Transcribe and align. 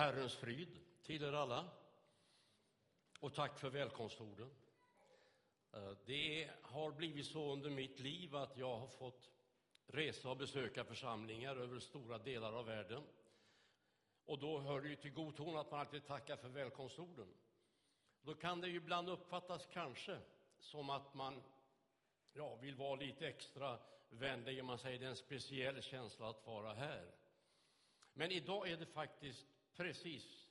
Herrens 0.00 0.34
frid 0.34 0.68
till 1.02 1.22
er 1.22 1.32
alla. 1.32 1.68
Och 3.20 3.34
tack 3.34 3.58
för 3.58 3.70
välkomstorden. 3.70 4.50
Eh, 5.72 5.92
det 6.06 6.50
har 6.62 6.92
blivit 6.92 7.26
så 7.26 7.52
under 7.52 7.70
mitt 7.70 8.00
liv 8.00 8.36
att 8.36 8.56
jag 8.56 8.78
har 8.78 8.86
fått 8.86 9.30
resa 9.86 10.30
och 10.30 10.36
besöka 10.36 10.84
församlingar 10.84 11.56
över 11.56 11.78
stora 11.78 12.18
delar 12.18 12.52
av 12.52 12.66
världen. 12.66 13.02
Och 14.24 14.38
då 14.38 14.58
hör 14.58 14.80
det 14.80 14.88
ju 14.88 14.96
till 14.96 15.12
god 15.12 15.36
ton 15.36 15.56
att 15.56 15.70
man 15.70 15.80
alltid 15.80 16.06
tackar 16.06 16.36
för 16.36 16.48
välkomstorden. 16.48 17.28
Då 18.22 18.34
kan 18.34 18.60
det 18.60 18.68
ju 18.68 18.76
ibland 18.76 19.08
uppfattas 19.08 19.68
kanske 19.72 20.18
som 20.58 20.90
att 20.90 21.14
man 21.14 21.42
ja, 22.32 22.56
vill 22.56 22.74
vara 22.74 22.96
lite 22.96 23.28
extra 23.28 23.78
vänlig. 24.10 24.64
Man 24.64 24.78
säger 24.78 24.98
det 24.98 25.06
är 25.06 25.10
en 25.10 25.16
speciell 25.16 25.82
känsla 25.82 26.30
att 26.30 26.46
vara 26.46 26.74
här. 26.74 27.10
Men 28.12 28.30
idag 28.30 28.68
är 28.68 28.76
det 28.76 28.86
faktiskt 28.86 29.46
precis 29.80 30.48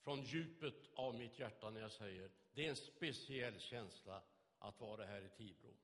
från 0.00 0.22
djupet 0.22 0.74
av 0.94 1.14
mitt 1.14 1.38
hjärta 1.38 1.70
när 1.70 1.80
jag 1.80 1.92
säger 1.92 2.30
det 2.52 2.64
är 2.64 2.70
en 2.70 2.76
speciell 2.76 3.60
känsla 3.60 4.22
att 4.58 4.80
vara 4.80 5.06
här 5.06 5.22
i 5.22 5.28
Tibro. 5.28 5.74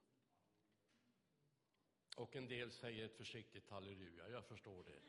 Och 2.16 2.36
en 2.36 2.48
del 2.48 2.70
säger 2.70 3.04
ett 3.04 3.16
försiktigt 3.16 3.68
halleluja, 3.68 4.28
jag 4.28 4.44
förstår 4.44 4.84
det. 4.84 5.00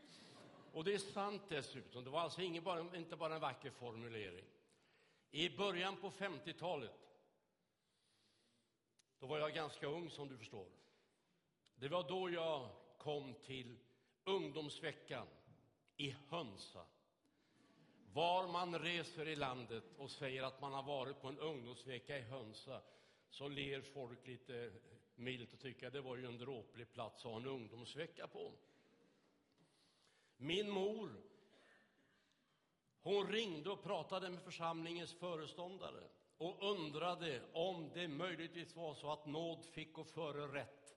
Och 0.74 0.84
det 0.84 0.94
är 0.94 0.98
sant 0.98 1.42
dessutom, 1.50 2.04
det 2.04 2.10
var 2.10 2.20
alltså 2.20 2.42
ingen 2.42 2.64
bara, 2.64 2.96
inte 2.98 3.16
bara 3.16 3.36
en 3.36 3.42
vacker 3.42 3.72
formulering. 3.72 4.46
I 5.32 5.50
början 5.50 5.98
på 5.98 6.12
50-talet, 6.12 7.16
då 9.20 9.28
var 9.28 9.40
jag 9.40 9.54
ganska 9.54 9.88
ung 9.88 10.10
som 10.10 10.28
du 10.28 10.38
förstår. 10.38 10.68
Det 11.76 11.88
var 11.88 12.10
då 12.10 12.30
jag 12.30 12.70
kom 12.98 13.34
till 13.34 13.78
ungdomsveckan 14.24 15.28
i 15.98 16.16
Hönsa 16.30 16.86
var 18.14 18.48
man 18.48 18.80
reser 18.80 19.28
i 19.28 19.36
landet 19.36 19.84
och 19.98 20.12
säger 20.12 20.44
att 20.44 20.62
man 20.62 20.74
har 20.74 20.84
varit 20.84 21.22
på 21.22 21.28
en 21.28 21.40
ungdomsvecka 21.40 22.18
i 22.18 22.22
Hönsa 22.22 22.82
så 23.30 23.48
ler 23.48 23.82
folk 23.82 24.28
lite 24.28 24.72
milt 25.16 25.54
och 25.54 25.60
tycker 25.60 25.88
att 25.88 25.94
det 25.94 26.02
var 26.02 26.18
ju 26.18 26.26
en 26.26 26.38
dråplig 26.38 26.94
plats 26.94 27.26
att 27.26 27.32
ha 27.32 27.40
en 27.40 27.48
ungdomsvecka 27.48 28.28
på. 28.28 28.52
Min 30.38 30.70
mor 30.70 31.22
hon 33.04 33.32
ringde 33.32 33.70
och 33.70 33.84
pratade 33.84 34.30
med 34.30 34.42
församlingens 34.42 35.14
föreståndare 35.14 36.04
och 36.38 36.72
undrade 36.72 37.42
om 37.54 37.90
det 37.94 38.08
möjligtvis 38.08 38.76
var 38.76 38.94
så 38.94 39.12
att 39.12 39.26
nåd 39.26 39.66
fick 39.66 39.94
gå 39.94 40.04
före 40.04 40.60
rätt 40.60 40.96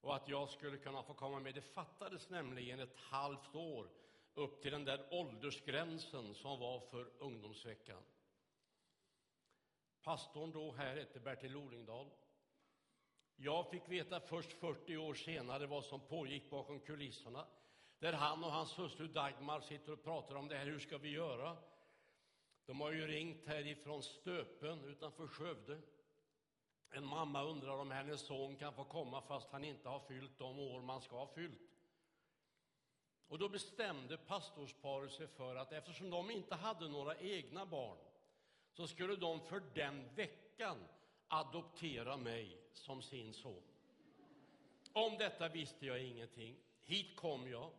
och 0.00 0.16
att 0.16 0.28
jag 0.28 0.50
skulle 0.50 0.76
kunna 0.76 1.02
få 1.02 1.14
komma 1.14 1.40
med. 1.40 1.54
Det 1.54 1.60
fattades 1.60 2.30
nämligen 2.30 2.80
ett 2.80 2.96
halvt 2.96 3.54
år 3.54 3.88
upp 4.36 4.62
till 4.62 4.72
den 4.72 4.84
där 4.84 5.06
åldersgränsen 5.10 6.34
som 6.34 6.60
var 6.60 6.80
för 6.80 7.10
ungdomsveckan. 7.18 8.02
Pastorn 10.02 10.52
då 10.52 10.72
här 10.72 10.96
hette 10.96 11.20
Bertil 11.20 11.56
Olingdal. 11.56 12.10
Jag 13.36 13.70
fick 13.70 13.88
veta 13.88 14.20
först 14.20 14.52
40 14.52 14.96
år 14.96 15.14
senare 15.14 15.66
vad 15.66 15.84
som 15.84 16.00
pågick 16.00 16.50
bakom 16.50 16.80
kulisserna, 16.80 17.46
där 17.98 18.12
han 18.12 18.44
och 18.44 18.52
hans 18.52 18.78
hustru 18.78 19.08
Dagmar 19.08 19.60
sitter 19.60 19.92
och 19.92 20.04
pratar 20.04 20.34
om 20.34 20.48
det 20.48 20.56
här. 20.56 20.66
Hur 20.66 20.78
ska 20.78 20.98
vi 20.98 21.08
göra? 21.08 21.56
De 22.66 22.80
har 22.80 22.92
ju 22.92 23.06
ringt 23.06 23.46
härifrån 23.46 24.02
Stöpen 24.02 24.84
utanför 24.84 25.26
Skövde. 25.26 25.80
En 26.90 27.06
mamma 27.06 27.42
undrar 27.42 27.78
om 27.78 27.90
hennes 27.90 28.20
son 28.20 28.56
kan 28.56 28.74
få 28.74 28.84
komma 28.84 29.22
fast 29.22 29.52
han 29.52 29.64
inte 29.64 29.88
har 29.88 30.00
fyllt 30.00 30.38
de 30.38 30.58
år 30.58 30.82
man 30.82 31.00
ska 31.00 31.16
ha 31.16 31.26
fyllt. 31.26 31.75
Och 33.28 33.38
då 33.38 33.48
bestämde 33.48 34.16
pastorsparet 34.16 35.12
sig 35.12 35.26
för 35.26 35.56
att 35.56 35.72
eftersom 35.72 36.10
de 36.10 36.30
inte 36.30 36.54
hade 36.54 36.88
några 36.88 37.16
egna 37.16 37.66
barn 37.66 37.98
så 38.72 38.86
skulle 38.86 39.16
de 39.16 39.40
för 39.40 39.62
den 39.74 40.14
veckan 40.14 40.88
adoptera 41.28 42.16
mig 42.16 42.58
som 42.72 43.02
sin 43.02 43.32
son. 43.34 43.62
Om 44.92 45.18
detta 45.18 45.48
visste 45.48 45.86
jag 45.86 46.02
ingenting. 46.02 46.56
Hit 46.84 47.16
kom 47.16 47.48
jag, 47.48 47.70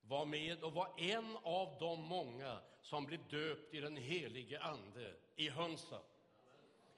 var 0.00 0.24
med 0.24 0.62
och 0.64 0.72
var 0.72 0.92
en 0.96 1.36
av 1.42 1.76
de 1.80 2.00
många 2.00 2.58
som 2.80 3.06
blev 3.06 3.28
döpt 3.28 3.74
i 3.74 3.80
den 3.80 3.96
helige 3.96 4.60
Ande 4.60 5.14
i 5.36 5.48
Hönsa. 5.48 6.00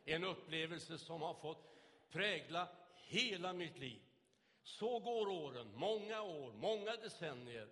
En 0.04 0.24
upplevelse 0.24 0.98
som 0.98 1.22
har 1.22 1.34
fått 1.34 1.70
prägla 2.10 2.68
hela 2.94 3.52
mitt 3.52 3.78
liv. 3.78 4.00
Så 4.70 4.98
går 4.98 5.28
åren, 5.28 5.72
många 5.74 6.22
år, 6.22 6.52
många 6.52 6.96
decennier. 6.96 7.68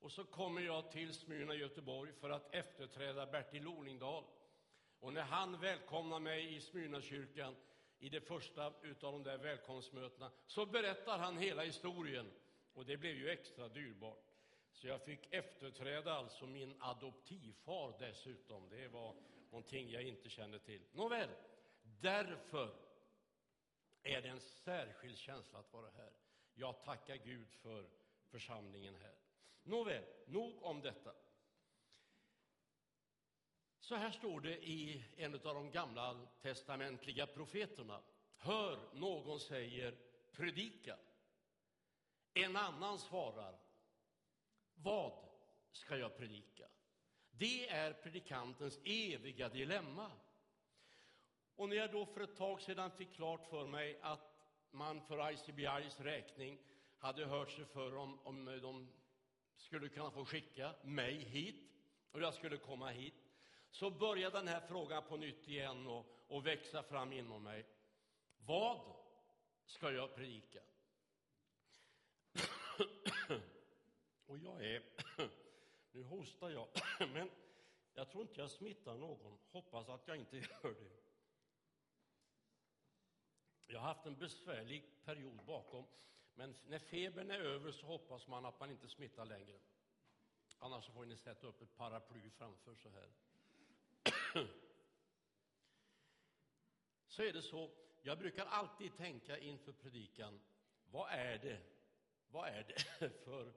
Och 0.00 0.12
så 0.12 0.24
kommer 0.24 0.60
jag 0.60 0.90
till 0.90 1.14
Smyrna, 1.14 1.54
Göteborg, 1.54 2.12
för 2.12 2.30
att 2.30 2.54
efterträda 2.54 3.26
Bertil 3.26 3.66
Olingdal. 3.66 4.24
Och 5.00 5.12
när 5.12 5.22
han 5.22 5.60
välkomnar 5.60 6.20
mig 6.20 6.56
i 6.56 6.60
Smyrnakyrkan 6.60 7.56
i 7.98 8.08
det 8.08 8.20
första 8.20 8.66
av 8.66 8.74
de 9.00 9.22
där 9.22 9.38
välkomstmötena, 9.38 10.30
så 10.46 10.66
berättar 10.66 11.18
han 11.18 11.38
hela 11.38 11.62
historien. 11.62 12.30
Och 12.74 12.86
det 12.86 12.96
blev 12.96 13.16
ju 13.16 13.30
extra 13.30 13.68
dyrbart. 13.68 14.24
Så 14.72 14.86
jag 14.86 15.02
fick 15.02 15.32
efterträda 15.34 16.12
alltså 16.12 16.46
min 16.46 16.74
adoptivfar 16.78 17.94
dessutom. 17.98 18.68
Det 18.68 18.88
var 18.88 19.14
någonting 19.50 19.90
jag 19.90 20.02
inte 20.02 20.28
kände 20.28 20.58
till. 20.58 20.82
Nåväl, 20.92 21.30
därför 21.82 22.74
är 24.02 24.22
det 24.22 24.28
en 24.28 24.40
särskild 24.40 25.18
känsla 25.18 25.58
att 25.58 25.72
vara 25.72 25.90
här. 25.96 26.19
Jag 26.60 26.80
tackar 26.80 27.16
Gud 27.16 27.52
för 27.52 27.88
församlingen 28.28 28.94
här. 28.94 29.14
Nåväl, 29.62 30.04
nog 30.26 30.62
om 30.62 30.80
detta. 30.80 31.12
Så 33.78 33.94
här 33.94 34.10
står 34.10 34.40
det 34.40 34.68
i 34.68 35.04
en 35.16 35.34
av 35.34 35.40
de 35.40 35.70
gamla 35.70 36.26
testamentliga 36.42 37.26
profeterna. 37.26 38.02
Hör, 38.36 38.94
någon 38.94 39.40
säger 39.40 39.98
predika. 40.32 40.96
En 42.34 42.56
annan 42.56 42.98
svarar, 42.98 43.58
vad 44.74 45.28
ska 45.72 45.96
jag 45.96 46.16
predika? 46.16 46.68
Det 47.30 47.68
är 47.68 47.92
predikantens 47.92 48.78
eviga 48.84 49.48
dilemma. 49.48 50.10
Och 51.56 51.68
när 51.68 51.76
jag 51.76 51.92
då 51.92 52.06
för 52.06 52.20
ett 52.20 52.36
tag 52.36 52.60
sedan 52.60 52.90
fick 52.90 53.12
klart 53.12 53.46
för 53.46 53.66
mig 53.66 54.00
att 54.02 54.29
man 54.70 55.00
för 55.00 55.30
ICBIs 55.30 56.00
räkning 56.00 56.58
hade 56.98 57.24
hört 57.24 57.50
sig 57.50 57.64
för 57.64 57.96
om, 57.96 58.18
om 58.24 58.44
de 58.44 58.88
skulle 59.56 59.88
kunna 59.88 60.10
få 60.10 60.24
skicka 60.24 60.74
mig 60.82 61.14
hit 61.14 61.70
och 62.12 62.20
jag 62.20 62.34
skulle 62.34 62.56
komma 62.56 62.88
hit, 62.88 63.14
så 63.70 63.90
började 63.90 64.38
den 64.38 64.48
här 64.48 64.60
frågan 64.60 65.02
på 65.08 65.16
nytt 65.16 65.48
igen 65.48 65.86
och, 65.86 66.06
och 66.28 66.46
växa 66.46 66.82
fram 66.82 67.12
inom 67.12 67.42
mig. 67.42 67.66
Vad 68.46 68.80
ska 69.64 69.90
jag 69.90 70.14
predika? 70.14 70.60
och 74.26 74.38
jag 74.38 74.64
är... 74.64 74.82
nu 75.92 76.02
hostar 76.02 76.50
jag, 76.50 76.68
men 77.12 77.30
jag 77.94 78.10
tror 78.10 78.22
inte 78.22 78.40
jag 78.40 78.50
smittar 78.50 78.94
någon. 78.94 79.38
Hoppas 79.50 79.88
att 79.88 80.08
jag 80.08 80.16
inte 80.16 80.36
gör 80.36 80.62
det. 80.62 81.09
Jag 83.72 83.80
har 83.80 83.86
haft 83.86 84.06
en 84.06 84.18
besvärlig 84.18 84.84
period 85.04 85.44
bakom, 85.46 85.86
men 86.34 86.54
när 86.66 86.78
febern 86.78 87.30
är 87.30 87.40
över 87.40 87.72
så 87.72 87.86
hoppas 87.86 88.26
man 88.26 88.44
att 88.46 88.60
man 88.60 88.70
inte 88.70 88.88
smittar 88.88 89.24
längre. 89.24 89.58
Annars 90.58 90.90
får 90.90 91.04
ni 91.04 91.16
sätta 91.16 91.46
upp 91.46 91.62
ett 91.62 91.76
paraply 91.76 92.30
framför 92.30 92.74
så 92.74 92.88
här. 92.88 93.12
Så 97.08 97.22
är 97.22 97.32
det 97.32 97.42
så, 97.42 97.70
jag 98.02 98.18
brukar 98.18 98.46
alltid 98.46 98.96
tänka 98.96 99.38
inför 99.38 99.72
predikan, 99.72 100.40
vad 100.90 101.10
är 101.10 101.38
det, 101.38 101.60
vad 102.30 102.48
är 102.48 102.64
det 102.98 103.10
för, 103.24 103.52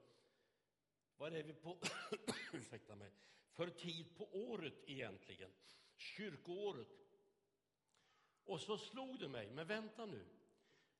vad 1.17 1.35
är 1.35 1.43
vi 1.43 1.53
på, 1.53 1.77
ursäkta 2.53 2.95
mig, 2.95 3.11
för 3.51 3.69
tid 3.69 4.17
på 4.17 4.27
året 4.31 4.73
egentligen? 4.85 5.51
Kyrkoåret. 5.95 6.87
Och 8.45 8.61
så 8.61 8.77
slog 8.77 9.19
det 9.19 9.27
mig, 9.27 9.49
men 9.51 9.67
vänta 9.67 10.05
nu, 10.05 10.25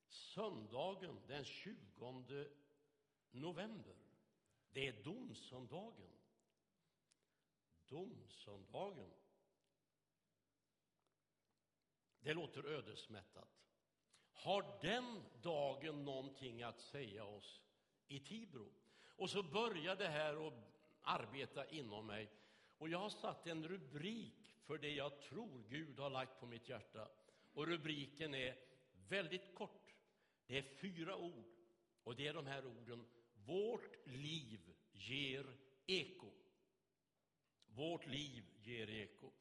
söndagen 0.07 1.21
den 1.27 1.45
20 1.45 2.47
november, 3.31 3.95
det 4.71 4.87
är 4.87 5.03
domsöndagen. 5.03 6.11
Domsöndagen. 7.87 9.11
Det 12.19 12.33
låter 12.33 12.65
ödesmättat. 12.65 13.49
Har 14.33 14.79
den 14.81 15.23
dagen 15.41 16.05
någonting 16.05 16.63
att 16.63 16.79
säga 16.79 17.25
oss 17.25 17.61
i 18.07 18.19
Tibro? 18.19 18.71
Och 19.15 19.29
så 19.29 19.43
började 19.43 20.03
det 20.03 20.09
här 20.09 20.47
att 20.47 20.53
arbeta 21.01 21.69
inom 21.69 22.05
mig. 22.05 22.31
Och 22.77 22.89
jag 22.89 22.99
har 22.99 23.09
satt 23.09 23.47
en 23.47 23.67
rubrik 23.67 24.33
för 24.63 24.77
det 24.77 24.91
jag 24.91 25.19
tror 25.21 25.63
Gud 25.69 25.99
har 25.99 26.09
lagt 26.09 26.39
på 26.39 26.45
mitt 26.45 26.69
hjärta. 26.69 27.07
Och 27.53 27.67
rubriken 27.67 28.33
är 28.33 28.55
väldigt 29.09 29.55
kort. 29.55 29.93
Det 30.47 30.57
är 30.57 30.61
fyra 30.61 31.17
ord. 31.17 31.45
Och 32.03 32.15
det 32.15 32.27
är 32.27 32.33
de 32.33 32.47
här 32.47 32.65
orden. 32.65 33.05
Vårt 33.45 34.07
liv 34.07 34.59
ger 34.91 35.45
eko. 35.85 36.31
Vårt 37.67 38.07
liv 38.07 38.43
ger 38.61 38.89
eko. 38.89 39.31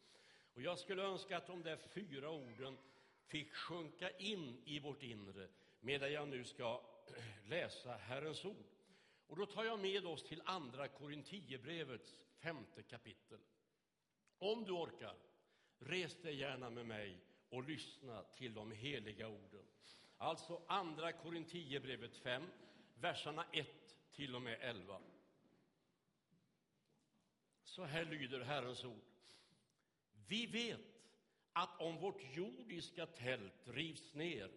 Och 0.54 0.62
jag 0.62 0.78
skulle 0.78 1.02
önska 1.02 1.36
att 1.36 1.46
de 1.46 1.62
där 1.62 1.76
fyra 1.76 2.30
orden 2.30 2.78
fick 3.26 3.54
sjunka 3.54 4.10
in 4.10 4.62
i 4.64 4.78
vårt 4.78 5.02
inre 5.02 5.48
medan 5.80 6.12
jag 6.12 6.28
nu 6.28 6.44
ska 6.44 6.80
läsa 7.48 7.96
Herrens 7.96 8.44
ord. 8.44 8.66
Och 9.26 9.36
då 9.36 9.46
tar 9.46 9.64
jag 9.64 9.80
med 9.80 10.06
oss 10.06 10.22
till 10.22 10.42
Andra 10.44 10.88
Korinthierbrevets 10.88 12.16
femte 12.38 12.82
kapitel. 12.82 13.38
Om 14.38 14.64
du 14.64 14.72
orkar, 14.72 15.16
res 15.78 16.16
dig 16.22 16.36
gärna 16.36 16.70
med 16.70 16.86
mig 16.86 17.18
och 17.52 17.68
lyssna 17.68 18.22
till 18.22 18.54
de 18.54 18.72
heliga 18.72 19.28
orden. 19.28 19.64
Alltså 20.16 20.62
Andra 20.66 21.12
Korinthierbrevet 21.12 22.16
5, 22.16 22.42
verserna 22.94 23.44
1 23.52 23.68
till 24.12 24.34
och 24.34 24.42
med 24.42 24.58
11. 24.60 25.00
Så 27.64 27.84
här 27.84 28.04
lyder 28.04 28.40
Herrens 28.40 28.84
ord. 28.84 29.02
Vi 30.28 30.46
vet 30.46 30.80
att 31.52 31.80
om 31.80 31.96
vårt 31.96 32.36
jordiska 32.36 33.06
tält 33.06 33.68
rivs 33.68 34.14
ner 34.14 34.50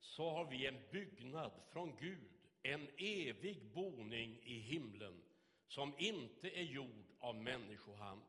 så 0.00 0.30
har 0.30 0.44
vi 0.44 0.66
en 0.66 0.78
byggnad 0.90 1.52
från 1.72 1.96
Gud, 1.96 2.30
en 2.62 2.88
evig 2.98 3.72
boning 3.74 4.40
i 4.42 4.58
himlen 4.58 5.22
som 5.68 5.94
inte 5.98 6.50
är 6.50 6.64
gjord 6.64 7.06
av 7.18 7.34
människohand. 7.34 8.22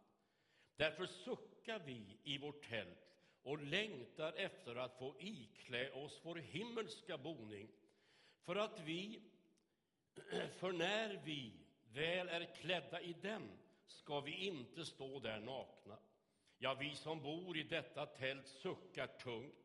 Därför 0.75 1.05
suckar 1.05 1.79
vi 1.79 2.17
i 2.23 2.37
vårt 2.37 2.69
tält 2.69 3.10
och 3.43 3.63
längtar 3.63 4.33
efter 4.33 4.75
att 4.75 4.97
få 4.97 5.15
iklä 5.19 5.91
oss 5.91 6.21
vår 6.23 6.35
himmelska 6.35 7.17
boning 7.17 7.67
för 8.43 8.55
att 8.55 8.79
vi, 8.85 9.21
för 10.59 10.71
när 10.71 11.21
vi 11.25 11.53
väl 11.93 12.29
är 12.29 12.55
klädda 12.55 13.01
i 13.01 13.15
den 13.21 13.49
ska 13.87 14.19
vi 14.19 14.45
inte 14.45 14.85
stå 14.85 15.19
där 15.19 15.39
nakna. 15.39 15.97
Ja, 16.57 16.73
vi 16.73 16.95
som 16.95 17.21
bor 17.21 17.57
i 17.57 17.63
detta 17.63 18.05
tält 18.05 18.47
suckar 18.47 19.07
tungt. 19.07 19.55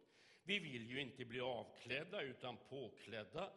Vi 0.45 0.59
vill 0.59 0.91
ju 0.91 1.01
inte 1.01 1.25
bli 1.25 1.41
avklädda 1.41 2.21
utan 2.21 2.57
påklädda 2.57 3.51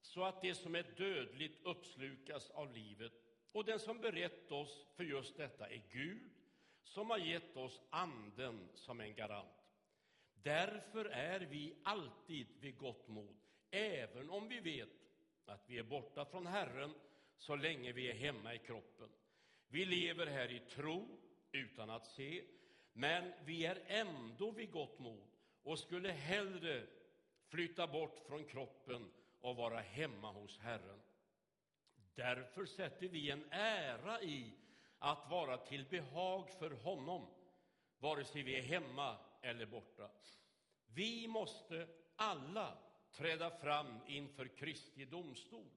så 0.00 0.24
att 0.24 0.42
det 0.42 0.54
som 0.54 0.74
är 0.74 0.82
dödligt 0.96 1.64
uppslukas 1.64 2.50
av 2.50 2.74
livet. 2.74 3.12
Och 3.52 3.64
den 3.64 3.78
som 3.78 4.00
berett 4.00 4.52
oss 4.52 4.86
för 4.96 5.04
just 5.04 5.36
detta 5.36 5.68
är 5.68 5.82
Gud 5.92 6.39
som 6.84 7.10
har 7.10 7.18
gett 7.18 7.56
oss 7.56 7.80
Anden 7.90 8.68
som 8.74 9.00
en 9.00 9.14
garant. 9.14 9.60
Därför 10.42 11.04
är 11.04 11.40
vi 11.40 11.74
alltid 11.82 12.46
vid 12.60 12.78
gott 12.78 13.08
mod, 13.08 13.36
även 13.70 14.30
om 14.30 14.48
vi 14.48 14.60
vet 14.60 14.88
att 15.46 15.64
vi 15.66 15.78
är 15.78 15.82
borta 15.82 16.24
från 16.24 16.46
Herren 16.46 16.94
så 17.38 17.56
länge 17.56 17.92
vi 17.92 18.10
är 18.10 18.14
hemma 18.14 18.54
i 18.54 18.58
kroppen. 18.58 19.08
Vi 19.68 19.84
lever 19.84 20.26
här 20.26 20.52
i 20.52 20.58
tro 20.60 21.18
utan 21.52 21.90
att 21.90 22.06
se, 22.06 22.44
men 22.92 23.32
vi 23.44 23.66
är 23.66 23.82
ändå 23.86 24.50
vid 24.50 24.70
gott 24.70 24.98
mod 24.98 25.30
och 25.62 25.78
skulle 25.78 26.10
hellre 26.10 26.86
flytta 27.48 27.86
bort 27.86 28.18
från 28.26 28.44
kroppen 28.44 29.10
och 29.40 29.56
vara 29.56 29.80
hemma 29.80 30.32
hos 30.32 30.58
Herren. 30.58 31.00
Därför 32.14 32.66
sätter 32.66 33.08
vi 33.08 33.30
en 33.30 33.44
ära 33.50 34.22
i 34.22 34.52
att 35.00 35.30
vara 35.30 35.56
till 35.56 35.84
behag 35.84 36.50
för 36.58 36.70
honom, 36.70 37.26
vare 37.98 38.24
sig 38.24 38.42
vi 38.42 38.58
är 38.58 38.62
hemma 38.62 39.16
eller 39.42 39.66
borta. 39.66 40.10
Vi 40.86 41.28
måste 41.28 41.88
alla 42.16 42.78
träda 43.12 43.50
fram 43.50 44.00
inför 44.06 44.56
Kristi 44.56 45.04
domstol 45.04 45.70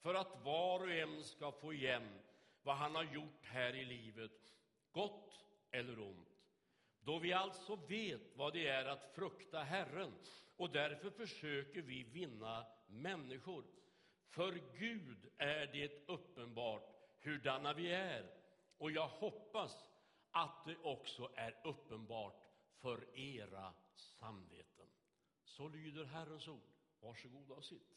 för 0.00 0.14
att 0.14 0.44
var 0.44 0.80
och 0.80 0.90
en 0.90 1.24
ska 1.24 1.52
få 1.52 1.72
igen 1.72 2.18
vad 2.62 2.76
han 2.76 2.94
har 2.94 3.04
gjort 3.04 3.44
här 3.44 3.74
i 3.74 3.84
livet, 3.84 4.54
gott 4.92 5.44
eller 5.70 6.00
ont. 6.00 6.28
Då 7.00 7.18
vi 7.18 7.32
alltså 7.32 7.76
vet 7.76 8.36
vad 8.36 8.52
det 8.52 8.68
är 8.68 8.84
att 8.84 9.14
frukta 9.14 9.62
Herren 9.62 10.12
och 10.56 10.70
därför 10.70 11.10
försöker 11.10 11.82
vi 11.82 12.02
vinna 12.02 12.66
människor. 12.86 13.64
För 14.28 14.60
Gud 14.78 15.30
är 15.36 15.66
det 15.66 16.08
uppenbart 16.08 16.96
hurdana 17.20 17.72
vi 17.72 17.92
är 17.92 18.45
och 18.78 18.90
jag 18.90 19.08
hoppas 19.08 19.84
att 20.30 20.64
det 20.64 20.76
också 20.82 21.30
är 21.34 21.60
uppenbart 21.64 22.44
för 22.80 23.18
era 23.18 23.72
samveten. 23.94 24.86
Så 25.44 25.68
lyder 25.68 26.04
Herrens 26.04 26.48
ord. 26.48 26.60
Varsågoda 27.00 27.54
och 27.54 27.64
sitt. 27.64 27.96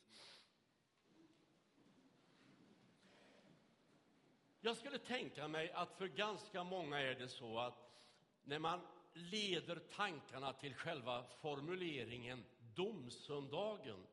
Jag 4.61 4.77
skulle 4.77 4.97
tänka 4.97 5.47
mig 5.47 5.71
att 5.71 5.93
för 5.93 6.07
ganska 6.07 6.63
många 6.63 6.99
är 6.99 7.15
det 7.15 7.27
så 7.27 7.59
att 7.59 7.91
när 8.43 8.59
man 8.59 8.81
leder 9.13 9.75
tankarna 9.75 10.53
till 10.53 10.73
själva 10.75 11.23
formuleringen 11.23 12.45
domsöndagen 12.75 14.07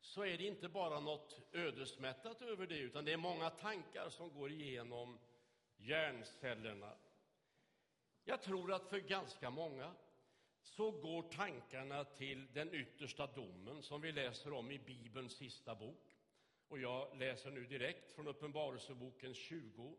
så 0.00 0.24
är 0.24 0.38
det 0.38 0.44
inte 0.44 0.68
bara 0.68 1.00
något 1.00 1.40
ödesmättat 1.52 2.42
över 2.42 2.66
det, 2.66 2.78
utan 2.78 3.04
det 3.04 3.12
är 3.12 3.16
många 3.16 3.50
tankar 3.50 4.08
som 4.08 4.34
går 4.34 4.50
igenom 4.50 5.18
hjärncellerna. 5.78 6.92
Jag 8.24 8.42
tror 8.42 8.72
att 8.72 8.88
för 8.88 8.98
ganska 8.98 9.50
många 9.50 9.94
så 10.62 10.90
går 10.90 11.22
tankarna 11.22 12.04
till 12.04 12.46
den 12.52 12.74
yttersta 12.74 13.26
domen 13.26 13.82
som 13.82 14.00
vi 14.00 14.12
läser 14.12 14.52
om 14.52 14.70
i 14.70 14.78
Bibelns 14.78 15.32
sista 15.32 15.74
bok. 15.74 16.16
Och 16.68 16.78
jag 16.78 17.18
läser 17.18 17.50
nu 17.50 17.64
direkt 17.66 18.12
från 18.12 18.28
Uppenbarelseboken 18.28 19.34
20, 19.34 19.96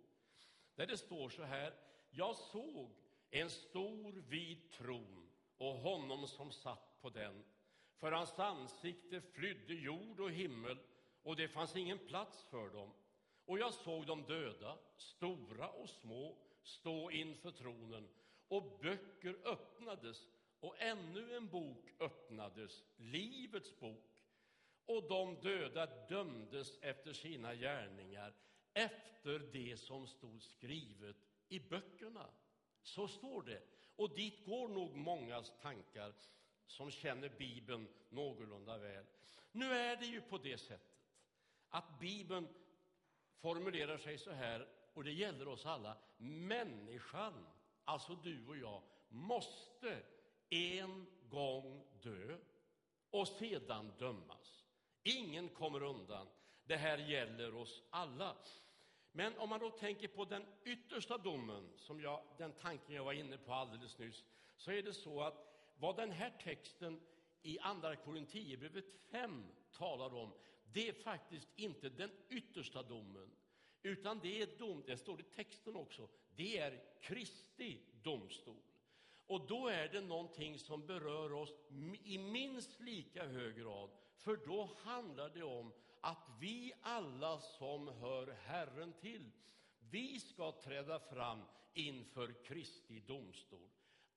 där 0.76 0.88
det 0.88 0.98
står 0.98 1.30
så 1.30 1.44
här. 1.44 1.74
Jag 2.12 2.36
såg 2.36 2.92
en 3.30 3.50
stor 3.50 4.12
vit 4.12 4.72
tron 4.72 5.30
och 5.58 5.74
honom 5.74 6.28
som 6.28 6.52
satt 6.52 7.02
på 7.02 7.10
den. 7.10 7.44
För 7.98 8.12
hans 8.12 8.40
ansikte 8.40 9.22
flydde 9.22 9.74
jord 9.74 10.20
och 10.20 10.32
himmel, 10.32 10.78
och 11.24 11.36
det 11.36 11.48
fanns 11.48 11.76
ingen 11.76 12.00
plats 12.00 12.44
för 12.44 12.70
dem. 12.70 12.94
Och 13.50 13.60
jag 13.60 13.74
såg 13.74 14.06
de 14.06 14.24
döda, 14.24 14.78
stora 14.98 15.70
och 15.70 15.90
små, 15.90 16.38
stå 16.64 17.12
inför 17.12 17.52
tronen, 17.52 18.10
och 18.48 18.80
böcker 18.82 19.36
öppnades, 19.44 20.28
och 20.60 20.82
ännu 20.82 21.36
en 21.36 21.48
bok 21.48 21.94
öppnades, 22.00 22.84
Livets 22.98 23.80
bok. 23.80 24.24
Och 24.86 25.08
de 25.10 25.36
döda 25.42 25.86
dömdes 26.10 26.78
efter 26.82 27.14
sina 27.14 27.56
gärningar, 27.56 28.34
efter 28.74 29.40
det 29.40 29.78
som 29.78 30.08
stod 30.08 30.44
skrivet 30.44 31.18
i 31.48 31.60
böckerna. 31.60 32.30
Så 32.82 33.08
står 33.08 33.42
det. 33.42 33.62
Och 33.96 34.16
dit 34.16 34.46
går 34.46 34.68
nog 34.68 34.96
mångas 34.96 35.54
tankar 35.62 36.14
som 36.66 36.92
känner 36.92 37.30
Bibeln 37.30 37.88
någorlunda 38.10 38.78
väl. 38.78 39.06
Nu 39.52 39.66
är 39.66 39.98
det 39.98 40.06
ju 40.06 40.22
på 40.22 40.38
det 40.38 40.58
sättet 40.58 41.00
att 41.70 42.00
Bibeln 42.00 42.48
formulerar 43.42 43.98
sig 43.98 44.18
så 44.18 44.32
här, 44.32 44.68
och 44.94 45.04
det 45.04 45.12
gäller 45.12 45.48
oss 45.48 45.66
alla. 45.66 45.98
Människan, 46.18 47.48
alltså 47.86 48.16
du 48.16 48.48
och 48.48 48.58
jag, 48.58 48.82
måste 49.10 50.02
en 50.50 51.08
gång 51.30 51.86
dö 52.02 52.38
och 53.12 53.28
sedan 53.28 53.92
dömas. 54.00 54.66
Ingen 55.04 55.50
kommer 55.50 55.84
undan. 55.84 56.28
Det 56.64 56.78
här 56.78 56.98
gäller 56.98 57.56
oss 57.56 57.84
alla. 57.90 58.36
Men 59.12 59.38
om 59.38 59.50
man 59.50 59.60
då 59.60 59.70
tänker 59.70 60.08
på 60.08 60.26
den 60.26 60.46
yttersta 60.64 61.18
domen, 61.18 61.70
som 61.76 62.02
jag, 62.02 62.24
den 62.38 62.52
tanken 62.52 62.96
jag 62.96 63.04
var 63.04 63.14
inne 63.14 63.38
på 63.38 63.54
alldeles 63.54 63.98
nyss, 63.98 64.24
så 64.58 64.72
är 64.72 64.84
det 64.84 64.94
så 64.94 65.22
att 65.22 65.50
vad 65.78 65.96
den 65.96 66.12
här 66.12 66.34
texten 66.44 67.02
i 67.42 67.60
Andra 67.60 67.96
Korinthierbrevet 67.96 68.86
5 69.12 69.46
talar 69.72 70.16
om, 70.16 70.34
det 70.74 70.90
är 70.90 70.94
faktiskt 70.94 71.48
inte 71.56 71.90
den 71.90 72.12
yttersta 72.30 72.84
domen, 72.84 73.32
utan 73.84 74.20
det 74.20 74.42
är 74.42 74.58
dom, 74.58 74.84
det 74.86 74.98
står 74.98 75.20
i 75.20 75.24
texten 75.24 75.76
också, 75.76 76.10
det 76.36 76.58
är 76.58 76.84
Kristi 77.02 77.82
domstol. 78.04 78.62
Och 79.28 79.48
då 79.48 79.68
är 79.68 79.88
det 79.88 80.02
någonting 80.02 80.60
som 80.60 80.88
berör 80.88 81.34
oss 81.34 81.54
i 82.04 82.18
minst 82.18 82.80
lika 82.80 83.26
hög 83.28 83.56
grad, 83.56 83.90
för 84.16 84.36
då 84.36 84.70
handlar 84.84 85.30
det 85.30 85.44
om 85.44 85.74
att 86.02 86.28
vi 86.40 86.74
alla 86.82 87.40
som 87.40 87.88
hör 87.88 88.28
Herren 88.28 88.94
till, 88.94 89.32
vi 89.80 90.20
ska 90.20 90.52
träda 90.52 91.00
fram 91.00 91.42
inför 91.74 92.44
Kristi 92.44 93.00
domstol. 93.00 93.70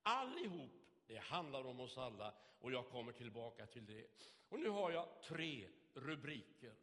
Allihop, 0.02 0.71
det 1.06 1.18
handlar 1.18 1.64
om 1.64 1.80
oss 1.80 1.99
alla 1.99 2.35
och 2.61 2.73
jag 2.73 2.88
kommer 2.88 3.12
tillbaka 3.12 3.66
till 3.66 3.87
det. 3.87 4.06
Och 4.49 4.61
nu 4.61 4.68
har 4.68 4.90
jag 4.90 5.23
tre 5.23 5.68
rubriker 5.94 6.75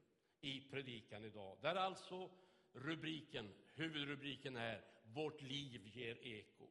i 0.42 0.62
predikan 0.62 1.24
idag, 1.26 1.58
där 1.62 1.76
alltså 1.76 2.32
rubriken, 2.74 3.54
huvudrubriken 3.74 4.56
är 4.56 4.86
Vårt 5.04 5.42
liv 5.42 5.88
ger 5.88 6.28
eko. 6.28 6.68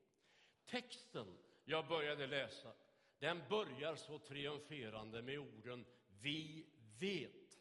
Texten 0.64 1.38
jag 1.64 1.88
började 1.88 2.26
läsa, 2.26 2.72
den 3.18 3.42
börjar 3.48 3.96
så 3.96 4.18
triumferande 4.18 5.22
med 5.22 5.38
orden 5.38 5.84
Vi 6.20 6.66
vet. 6.98 7.60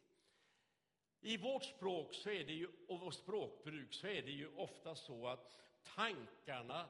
I 1.22 1.38
vårt 1.38 1.64
språk 1.64 2.14
så 2.14 2.30
är 2.30 2.44
det 2.44 2.54
ju, 2.54 2.68
och 2.88 3.00
vårt 3.00 3.14
språkbruk 3.14 3.94
så 3.94 4.08
är 4.08 4.22
det 4.22 4.32
ju 4.32 4.56
ofta 4.56 4.96
så 4.96 5.28
att 5.28 5.60
tankarna 5.84 6.90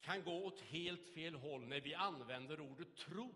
kan 0.00 0.24
gå 0.24 0.44
åt 0.44 0.60
helt 0.60 1.08
fel 1.14 1.34
håll 1.34 1.66
när 1.66 1.80
vi 1.80 1.94
använder 1.94 2.60
ordet 2.60 2.96
tro. 2.96 3.34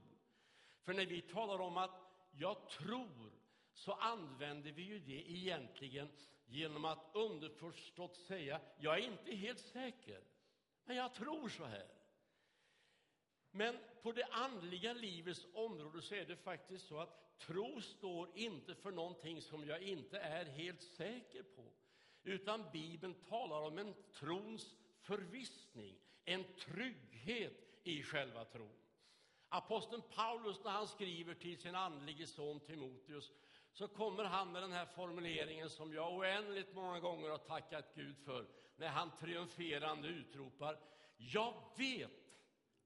För 0.82 0.92
när 0.94 1.06
vi 1.06 1.22
talar 1.22 1.60
om 1.60 1.76
att 1.76 2.00
jag 2.30 2.68
tror, 2.68 3.32
så 3.76 3.92
använder 3.92 4.72
vi 4.72 4.82
ju 4.82 4.98
det 4.98 5.30
egentligen 5.30 6.08
genom 6.46 6.84
att 6.84 7.10
underförstått 7.14 8.16
säga 8.16 8.60
jag 8.78 8.98
är 8.98 9.02
inte 9.02 9.34
helt 9.34 9.60
säker, 9.60 10.20
men 10.84 10.96
jag 10.96 11.14
tror 11.14 11.48
så 11.48 11.64
här. 11.64 11.86
Men 13.50 13.78
på 14.02 14.12
det 14.12 14.24
andliga 14.24 14.92
livets 14.92 15.46
område 15.52 16.02
så 16.02 16.14
är 16.14 16.24
det 16.24 16.36
faktiskt 16.36 16.86
så 16.86 16.98
att 17.00 17.38
tro 17.38 17.80
står 17.80 18.30
inte 18.34 18.74
för 18.74 18.90
någonting 18.90 19.42
som 19.42 19.64
jag 19.64 19.82
inte 19.82 20.18
är 20.18 20.44
helt 20.44 20.82
säker 20.82 21.42
på. 21.42 21.72
Utan 22.22 22.64
Bibeln 22.72 23.14
talar 23.14 23.62
om 23.62 23.78
en 23.78 23.94
trons 24.12 24.74
förvissning, 25.00 25.98
en 26.24 26.44
trygghet 26.54 27.80
i 27.84 28.02
själva 28.02 28.44
tron. 28.44 28.76
Aposteln 29.48 30.02
Paulus, 30.14 30.64
när 30.64 30.70
han 30.70 30.88
skriver 30.88 31.34
till 31.34 31.58
sin 31.58 31.74
andlige 31.74 32.26
son 32.26 32.60
Timoteus, 32.60 33.32
så 33.76 33.88
kommer 33.88 34.24
han 34.24 34.52
med 34.52 34.62
den 34.62 34.72
här 34.72 34.86
formuleringen 34.86 35.70
som 35.70 35.94
jag 35.94 36.14
oändligt 36.14 36.74
många 36.74 37.00
gånger 37.00 37.28
har 37.28 37.38
tackat 37.38 37.94
Gud 37.94 38.16
för, 38.24 38.46
när 38.76 38.88
han 38.88 39.10
triumferande 39.20 40.08
utropar 40.08 40.78
Jag 41.16 41.54
vet 41.76 42.10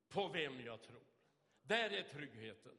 på 0.09 0.28
vem 0.28 0.61
jag 0.61 0.82
tror. 0.82 1.02
Där 1.62 1.90
är 1.90 2.02
tryggheten. 2.02 2.73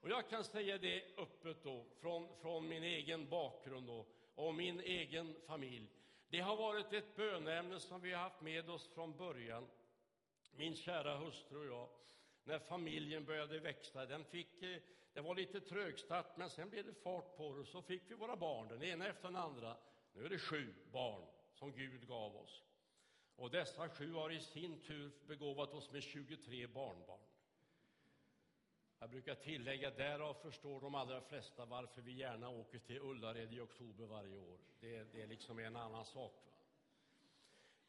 Och 0.00 0.10
jag 0.10 0.28
kan 0.28 0.44
säga 0.44 0.78
det 0.78 1.04
öppet 1.16 1.62
då, 1.62 1.86
från, 2.00 2.28
från 2.40 2.68
min 2.68 2.82
egen 2.82 3.28
bakgrund 3.28 3.86
då, 3.86 4.06
och 4.34 4.54
min 4.54 4.80
egen 4.80 5.36
familj. 5.46 5.90
Det 6.28 6.40
har 6.40 6.56
varit 6.56 6.92
ett 6.92 7.16
bönämne 7.16 7.80
som 7.80 8.00
vi 8.00 8.12
har 8.12 8.22
haft 8.22 8.40
med 8.40 8.70
oss 8.70 8.88
från 8.94 9.16
början, 9.16 9.68
min 10.56 10.76
kära 10.76 11.16
hustru 11.16 11.58
och 11.58 11.66
jag, 11.66 11.88
när 12.44 12.58
familjen 12.58 13.24
började 13.24 13.58
växa. 13.58 14.06
Den 14.06 14.24
fick, 14.24 14.62
eh, 14.62 14.78
det 15.14 15.20
var 15.20 15.34
lite 15.34 15.60
trögstart, 15.60 16.36
men 16.36 16.50
sen 16.50 16.70
blev 16.70 16.86
det 16.86 16.94
fart 16.94 17.36
på 17.36 17.54
det. 17.54 17.60
och 17.60 17.66
Så 17.66 17.82
fick 17.82 18.10
vi 18.10 18.14
våra 18.14 18.36
barn, 18.36 18.68
den 18.68 18.82
ena 18.82 19.08
efter 19.08 19.22
den 19.22 19.36
andra. 19.36 19.76
Nu 20.12 20.24
är 20.24 20.28
det 20.28 20.38
sju 20.38 20.74
barn 20.92 21.22
som 21.52 21.72
Gud 21.72 22.08
gav 22.08 22.36
oss. 22.36 22.62
Och 23.36 23.50
dessa 23.50 23.88
sju 23.88 24.12
har 24.12 24.30
i 24.30 24.40
sin 24.40 24.80
tur 24.80 25.12
begåvat 25.26 25.74
oss 25.74 25.90
med 25.90 26.02
23 26.02 26.66
barnbarn. 26.66 27.20
Jag 28.98 29.10
brukar 29.10 29.34
tillägga, 29.34 29.90
därav 29.90 30.34
förstår 30.34 30.80
de 30.80 30.94
allra 30.94 31.20
flesta 31.20 31.64
varför 31.64 32.02
vi 32.02 32.12
gärna 32.12 32.48
åker 32.48 32.78
till 32.78 32.98
Ullared 32.98 33.52
i 33.52 33.60
oktober 33.60 34.06
varje 34.06 34.38
år. 34.38 34.58
Det, 34.80 35.04
det 35.12 35.22
är 35.22 35.26
liksom 35.26 35.58
en 35.58 35.76
annan 35.76 36.04
sak. 36.04 36.42
Va? 36.46 36.52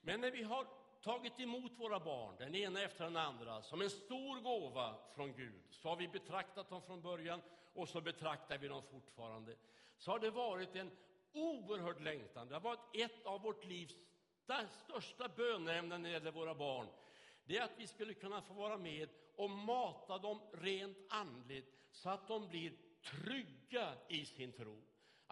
Men 0.01 0.21
när 0.21 0.31
vi 0.31 0.43
har 0.43 0.67
tagit 1.05 1.39
emot 1.39 1.71
våra 1.77 1.99
barn, 1.99 2.35
den 2.37 2.55
ena 2.55 2.81
efter 2.81 3.03
den 3.03 3.17
andra, 3.17 3.61
som 3.61 3.81
en 3.81 3.89
stor 3.89 4.41
gåva 4.41 4.95
från 5.15 5.33
Gud, 5.33 5.63
så 5.71 5.89
har 5.89 5.95
vi 5.95 6.07
betraktat 6.07 6.69
dem 6.69 6.81
från 6.81 7.01
början 7.01 7.41
och 7.73 7.89
så 7.89 8.01
betraktar 8.01 8.57
vi 8.57 8.67
dem 8.67 8.81
fortfarande. 8.91 9.55
Så 9.97 10.11
har 10.11 10.19
det 10.19 10.29
varit 10.29 10.75
en 10.75 10.91
oerhörd 11.33 12.01
längtan. 12.01 12.47
Det 12.47 12.53
har 12.53 12.61
varit 12.61 12.95
ett 12.95 13.25
av 13.25 13.41
vårt 13.41 13.65
livs 13.65 13.95
största 14.85 15.29
bönämnen 15.35 16.01
när 16.01 16.09
det 16.09 16.13
gäller 16.13 16.31
våra 16.31 16.55
barn. 16.55 16.87
Det 17.45 17.57
är 17.57 17.63
att 17.63 17.77
vi 17.77 17.87
skulle 17.87 18.13
kunna 18.13 18.41
få 18.41 18.53
vara 18.53 18.77
med 18.77 19.09
och 19.35 19.49
mata 19.49 20.17
dem 20.17 20.39
rent 20.53 20.97
andligt 21.09 21.73
så 21.91 22.09
att 22.09 22.27
de 22.27 22.47
blir 22.47 22.73
trygga 23.01 23.93
i 24.09 24.25
sin 24.25 24.51
tro. 24.51 24.81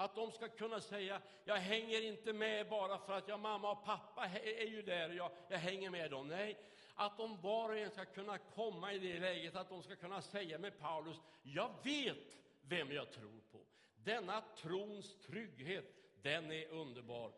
Att 0.03 0.15
de 0.15 0.31
ska 0.31 0.50
kunna 0.50 0.81
säga, 0.81 1.22
jag 1.45 1.55
hänger 1.55 2.01
inte 2.01 2.33
med 2.33 2.69
bara 2.69 2.98
för 2.98 3.13
att 3.13 3.27
jag 3.27 3.39
mamma 3.39 3.72
och 3.72 3.86
pappa 3.86 4.25
är 4.25 4.67
ju 4.67 4.81
där 4.81 5.10
och 5.10 5.15
jag, 5.15 5.31
jag 5.50 5.57
hänger 5.57 5.89
med 5.89 6.12
dem. 6.12 6.27
Nej, 6.27 6.57
att 6.93 7.17
de 7.17 7.41
var 7.41 7.69
och 7.69 7.77
en 7.77 7.91
ska 7.91 8.05
kunna 8.05 8.38
komma 8.38 8.93
i 8.93 9.00
det 9.00 9.19
läget 9.19 9.55
att 9.55 9.69
de 9.69 9.83
ska 9.83 9.95
kunna 9.95 10.22
säga 10.22 10.57
med 10.57 10.79
Paulus, 10.79 11.22
jag 11.43 11.72
vet 11.83 12.38
vem 12.62 12.91
jag 12.91 13.12
tror 13.12 13.41
på. 13.51 13.65
Denna 13.95 14.41
trons 14.41 15.19
trygghet, 15.19 15.86
den 16.22 16.51
är 16.51 16.67
underbar. 16.67 17.33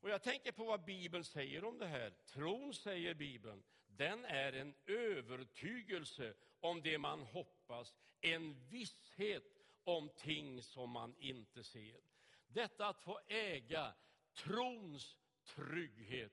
Och 0.00 0.10
jag 0.10 0.22
tänker 0.22 0.52
på 0.52 0.64
vad 0.64 0.84
Bibeln 0.84 1.24
säger 1.24 1.64
om 1.64 1.78
det 1.78 1.86
här. 1.86 2.10
Tron, 2.10 2.74
säger 2.74 3.14
Bibeln, 3.14 3.62
den 3.86 4.24
är 4.24 4.52
en 4.52 4.74
övertygelse 4.86 6.34
om 6.60 6.82
det 6.82 6.98
man 6.98 7.22
hoppas, 7.22 7.94
en 8.20 8.68
visshet 8.68 9.53
om 9.84 10.10
ting 10.16 10.62
som 10.62 10.90
man 10.90 11.14
inte 11.18 11.64
ser. 11.64 12.00
Detta 12.46 12.86
att 12.86 13.00
få 13.00 13.20
äga 13.28 13.94
trons 14.34 15.16
trygghet, 15.44 16.32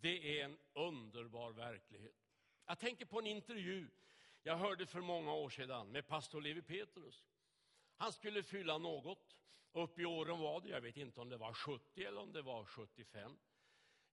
det 0.00 0.40
är 0.40 0.44
en 0.44 0.58
underbar 0.72 1.52
verklighet. 1.52 2.16
Jag 2.66 2.78
tänker 2.78 3.06
på 3.06 3.18
en 3.18 3.26
intervju 3.26 3.90
jag 4.42 4.56
hörde 4.56 4.86
för 4.86 5.00
många 5.00 5.32
år 5.32 5.50
sedan 5.50 5.92
med 5.92 6.06
pastor 6.06 6.40
Levi 6.40 6.62
Petrus. 6.62 7.24
Han 7.96 8.12
skulle 8.12 8.42
fylla 8.42 8.78
något. 8.78 9.36
Upp 9.72 9.98
i 9.98 10.04
åren 10.04 10.38
var 10.38 10.60
det, 10.60 10.68
jag 10.68 10.80
vet 10.80 10.96
inte 10.96 11.20
om 11.20 11.28
det 11.28 11.36
var 11.36 11.52
70 11.52 12.04
eller 12.04 12.20
om 12.20 12.32
det 12.32 12.42
var 12.42 12.64
75. 12.64 13.38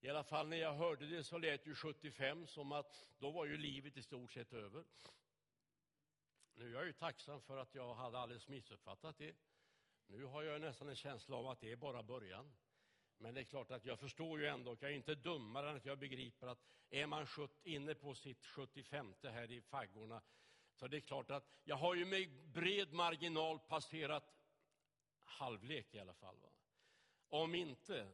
I 0.02 0.10
alla 0.10 0.24
fall 0.24 0.48
när 0.48 0.58
jag 0.58 0.74
hörde 0.74 1.08
det 1.08 1.24
så 1.24 1.38
lät 1.38 1.68
ju 1.68 1.76
75 1.76 2.48
som 2.48 2.72
att 2.72 3.08
då 3.20 3.32
var 3.32 3.46
ju 3.46 3.58
livet 3.58 3.98
i 3.98 4.02
stort 4.02 4.32
sett 4.32 4.54
över. 4.54 4.84
Nu 6.56 6.70
är 6.70 6.74
jag 6.74 6.86
ju 6.86 6.94
tacksam 6.94 7.42
för 7.42 7.58
att 7.58 7.76
jag 7.76 7.94
hade 7.94 8.20
alldeles 8.20 8.48
missuppfattat 8.48 9.18
det. 9.18 9.36
Nu 10.08 10.26
har 10.26 10.44
jag 10.44 10.62
nästan 10.62 10.90
en 10.90 10.96
känsla 10.96 11.38
av 11.38 11.48
att 11.48 11.60
det 11.60 11.72
är 11.72 11.76
bara 11.76 12.04
början. 12.04 12.54
Men 13.18 13.34
det 13.34 13.42
är 13.42 13.46
klart 13.46 13.72
att 13.72 13.86
jag 13.86 14.00
förstår 14.00 14.40
ju 14.40 14.48
ändå, 14.48 14.78
jag 14.80 14.92
är 14.92 14.96
inte 14.96 15.16
dummare 15.16 15.70
än 15.70 15.76
att 15.76 15.86
jag 15.86 16.00
begriper 16.00 16.48
att 16.48 16.60
är 16.90 17.08
man 17.08 17.28
inne 17.64 17.96
på 17.96 18.16
sitt 18.16 18.46
75 18.46 19.14
här 19.24 19.52
i 19.52 19.62
faggorna, 19.62 20.22
så 20.74 20.88
det 20.88 20.98
är 20.98 21.02
klart 21.02 21.32
att 21.32 21.50
jag 21.64 21.76
har 21.76 21.96
ju 21.96 22.06
med 22.06 22.30
bred 22.54 22.94
marginal 22.94 23.60
passerat 23.60 24.34
halvlek 25.24 25.96
i 25.96 26.00
alla 26.00 26.14
fall. 26.14 26.36
Va? 26.42 26.50
Om 27.30 27.56
inte, 27.56 28.08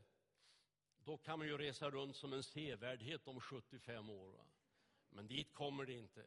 då 1.04 1.18
kan 1.18 1.40
man 1.40 1.48
ju 1.48 1.58
resa 1.58 1.90
runt 1.90 2.16
som 2.16 2.34
en 2.34 2.44
sevärdhet 2.44 3.28
om 3.28 3.42
75 3.42 4.10
år. 4.10 4.30
Va? 4.30 4.46
Men 5.10 5.28
dit 5.28 5.54
kommer 5.54 5.86
det 5.86 5.94
inte. 5.94 6.26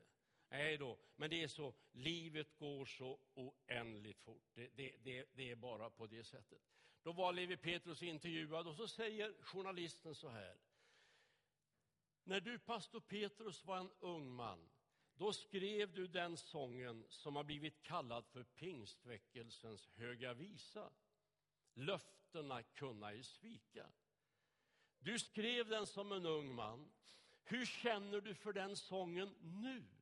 Nej 0.52 0.78
då, 0.78 0.98
men 1.16 1.30
det 1.30 1.42
är 1.42 1.48
så, 1.48 1.74
livet 1.92 2.58
går 2.58 2.84
så 2.84 3.18
oändligt 3.34 4.20
fort. 4.20 4.50
Det, 4.54 4.68
det, 4.76 4.94
det, 5.02 5.28
det 5.34 5.50
är 5.50 5.56
bara 5.56 5.90
på 5.90 6.06
det 6.06 6.24
sättet. 6.24 6.62
Då 7.02 7.12
var 7.12 7.32
Levi 7.32 7.56
Petrus 7.56 8.02
intervjuad 8.02 8.66
och 8.66 8.76
så 8.76 8.88
säger 8.88 9.34
journalisten 9.42 10.14
så 10.14 10.28
här. 10.28 10.56
När 12.24 12.40
du, 12.40 12.58
pastor 12.58 13.00
Petrus, 13.00 13.64
var 13.64 13.78
en 13.78 13.90
ung 14.00 14.30
man, 14.30 14.70
då 15.14 15.32
skrev 15.32 15.94
du 15.94 16.06
den 16.06 16.36
sången 16.36 17.04
som 17.08 17.36
har 17.36 17.44
blivit 17.44 17.82
kallad 17.82 18.26
för 18.26 18.42
pingstväckelsens 18.42 19.88
höga 19.94 20.34
visa. 20.34 20.90
Löftena 21.74 22.62
kunna 22.62 23.12
i 23.12 23.22
svika. 23.22 23.86
Du 24.98 25.18
skrev 25.18 25.68
den 25.68 25.86
som 25.86 26.12
en 26.12 26.26
ung 26.26 26.54
man. 26.54 26.92
Hur 27.44 27.66
känner 27.66 28.20
du 28.20 28.34
för 28.34 28.52
den 28.52 28.76
sången 28.76 29.34
nu? 29.40 30.01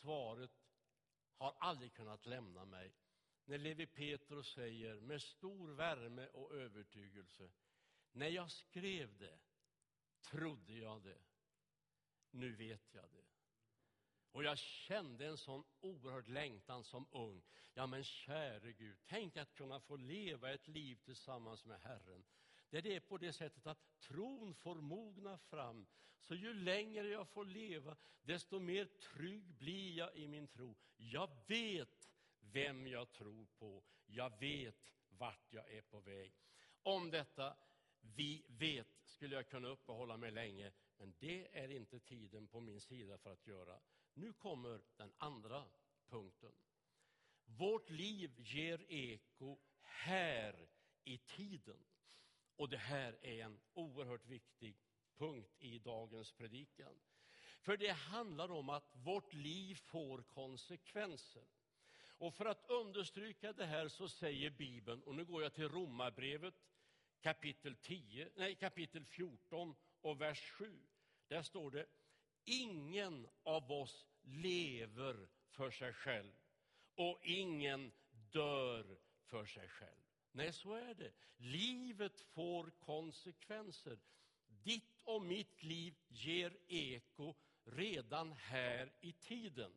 Svaret 0.00 0.50
har 1.36 1.56
aldrig 1.60 1.92
kunnat 1.92 2.26
lämna 2.26 2.64
mig 2.64 2.94
när 3.44 3.58
Levi 3.58 3.86
Petrus 3.86 4.52
säger 4.54 5.00
med 5.00 5.22
stor 5.22 5.68
värme 5.68 6.26
och 6.26 6.54
övertygelse 6.54 7.50
när 8.12 8.28
jag 8.28 8.50
skrev 8.50 9.18
det 9.18 9.38
trodde 10.20 10.72
jag 10.72 11.02
det, 11.02 11.18
nu 12.30 12.56
vet 12.56 12.94
jag 12.94 13.10
det. 13.10 13.24
Och 14.32 14.44
jag 14.44 14.58
kände 14.58 15.26
en 15.26 15.38
sån 15.38 15.64
oerhörd 15.80 16.28
längtan 16.28 16.84
som 16.84 17.06
ung. 17.10 17.42
Ja, 17.74 17.86
men 17.86 18.04
käre 18.04 18.72
Gud, 18.72 18.98
tänk 19.04 19.36
att 19.36 19.54
kunna 19.54 19.80
få 19.80 19.96
leva 19.96 20.52
ett 20.52 20.68
liv 20.68 20.96
tillsammans 21.04 21.64
med 21.64 21.80
Herren 21.80 22.24
där 22.70 22.82
det 22.82 22.96
är 22.96 23.00
på 23.00 23.18
det 23.18 23.32
sättet 23.32 23.66
att 23.66 24.00
tron 24.00 24.54
får 24.54 24.74
mogna 24.74 25.38
fram. 25.38 25.86
Så 26.20 26.34
ju 26.34 26.54
längre 26.54 27.08
jag 27.08 27.28
får 27.28 27.44
leva, 27.44 27.96
desto 28.22 28.58
mer 28.58 28.84
trygg 28.84 29.54
blir 29.54 29.98
jag 29.98 30.16
i 30.16 30.28
min 30.28 30.48
tro. 30.48 30.76
Jag 30.96 31.30
vet 31.46 32.10
vem 32.40 32.86
jag 32.86 33.12
tror 33.12 33.46
på. 33.58 33.82
Jag 34.06 34.38
vet 34.40 34.92
vart 35.08 35.52
jag 35.52 35.72
är 35.72 35.82
på 35.82 36.00
väg. 36.00 36.32
Om 36.82 37.10
detta 37.10 37.56
vi 38.00 38.44
vet 38.48 38.88
skulle 39.04 39.36
jag 39.36 39.48
kunna 39.48 39.68
uppehålla 39.68 40.16
mig 40.16 40.30
länge, 40.30 40.72
men 40.96 41.14
det 41.18 41.58
är 41.58 41.68
inte 41.68 42.00
tiden 42.00 42.48
på 42.48 42.60
min 42.60 42.80
sida 42.80 43.18
för 43.18 43.32
att 43.32 43.46
göra. 43.46 43.80
Nu 44.14 44.32
kommer 44.32 44.80
den 44.96 45.12
andra 45.18 45.64
punkten. 46.08 46.52
Vårt 47.44 47.90
liv 47.90 48.30
ger 48.38 48.84
eko 48.88 49.58
här 49.80 50.68
i 51.04 51.18
tiden. 51.18 51.84
Och 52.58 52.68
det 52.68 52.76
här 52.76 53.18
är 53.22 53.44
en 53.44 53.60
oerhört 53.74 54.26
viktig 54.26 54.76
punkt 55.16 55.56
i 55.58 55.78
dagens 55.78 56.32
predikan. 56.32 57.00
För 57.60 57.76
det 57.76 57.92
handlar 57.92 58.50
om 58.50 58.68
att 58.68 58.90
vårt 58.92 59.32
liv 59.32 59.74
får 59.74 60.22
konsekvenser. 60.22 61.44
Och 62.00 62.34
för 62.34 62.44
att 62.46 62.70
understryka 62.70 63.52
det 63.52 63.66
här 63.66 63.88
så 63.88 64.08
säger 64.08 64.50
Bibeln, 64.50 65.02
och 65.02 65.14
nu 65.14 65.24
går 65.24 65.42
jag 65.42 65.54
till 65.54 65.68
Romarbrevet 65.68 66.54
kapitel, 67.20 67.76
10, 67.76 68.28
nej, 68.34 68.54
kapitel 68.54 69.04
14 69.04 69.74
och 70.00 70.20
vers 70.20 70.50
7. 70.50 70.82
Där 71.28 71.42
står 71.42 71.70
det, 71.70 71.86
ingen 72.44 73.28
av 73.42 73.72
oss 73.72 74.06
lever 74.22 75.28
för 75.48 75.70
sig 75.70 75.92
själv 75.92 76.32
och 76.94 77.18
ingen 77.22 77.92
dör 78.10 78.98
för 79.24 79.46
sig 79.46 79.68
själv. 79.68 80.07
Nej, 80.32 80.52
så 80.52 80.74
är 80.74 80.94
det. 80.94 81.12
Livet 81.36 82.20
får 82.20 82.70
konsekvenser. 82.70 83.98
Ditt 84.46 85.02
och 85.04 85.22
mitt 85.22 85.62
liv 85.62 85.94
ger 86.08 86.56
eko 86.68 87.34
redan 87.64 88.32
här 88.32 88.92
i 89.00 89.12
tiden. 89.12 89.72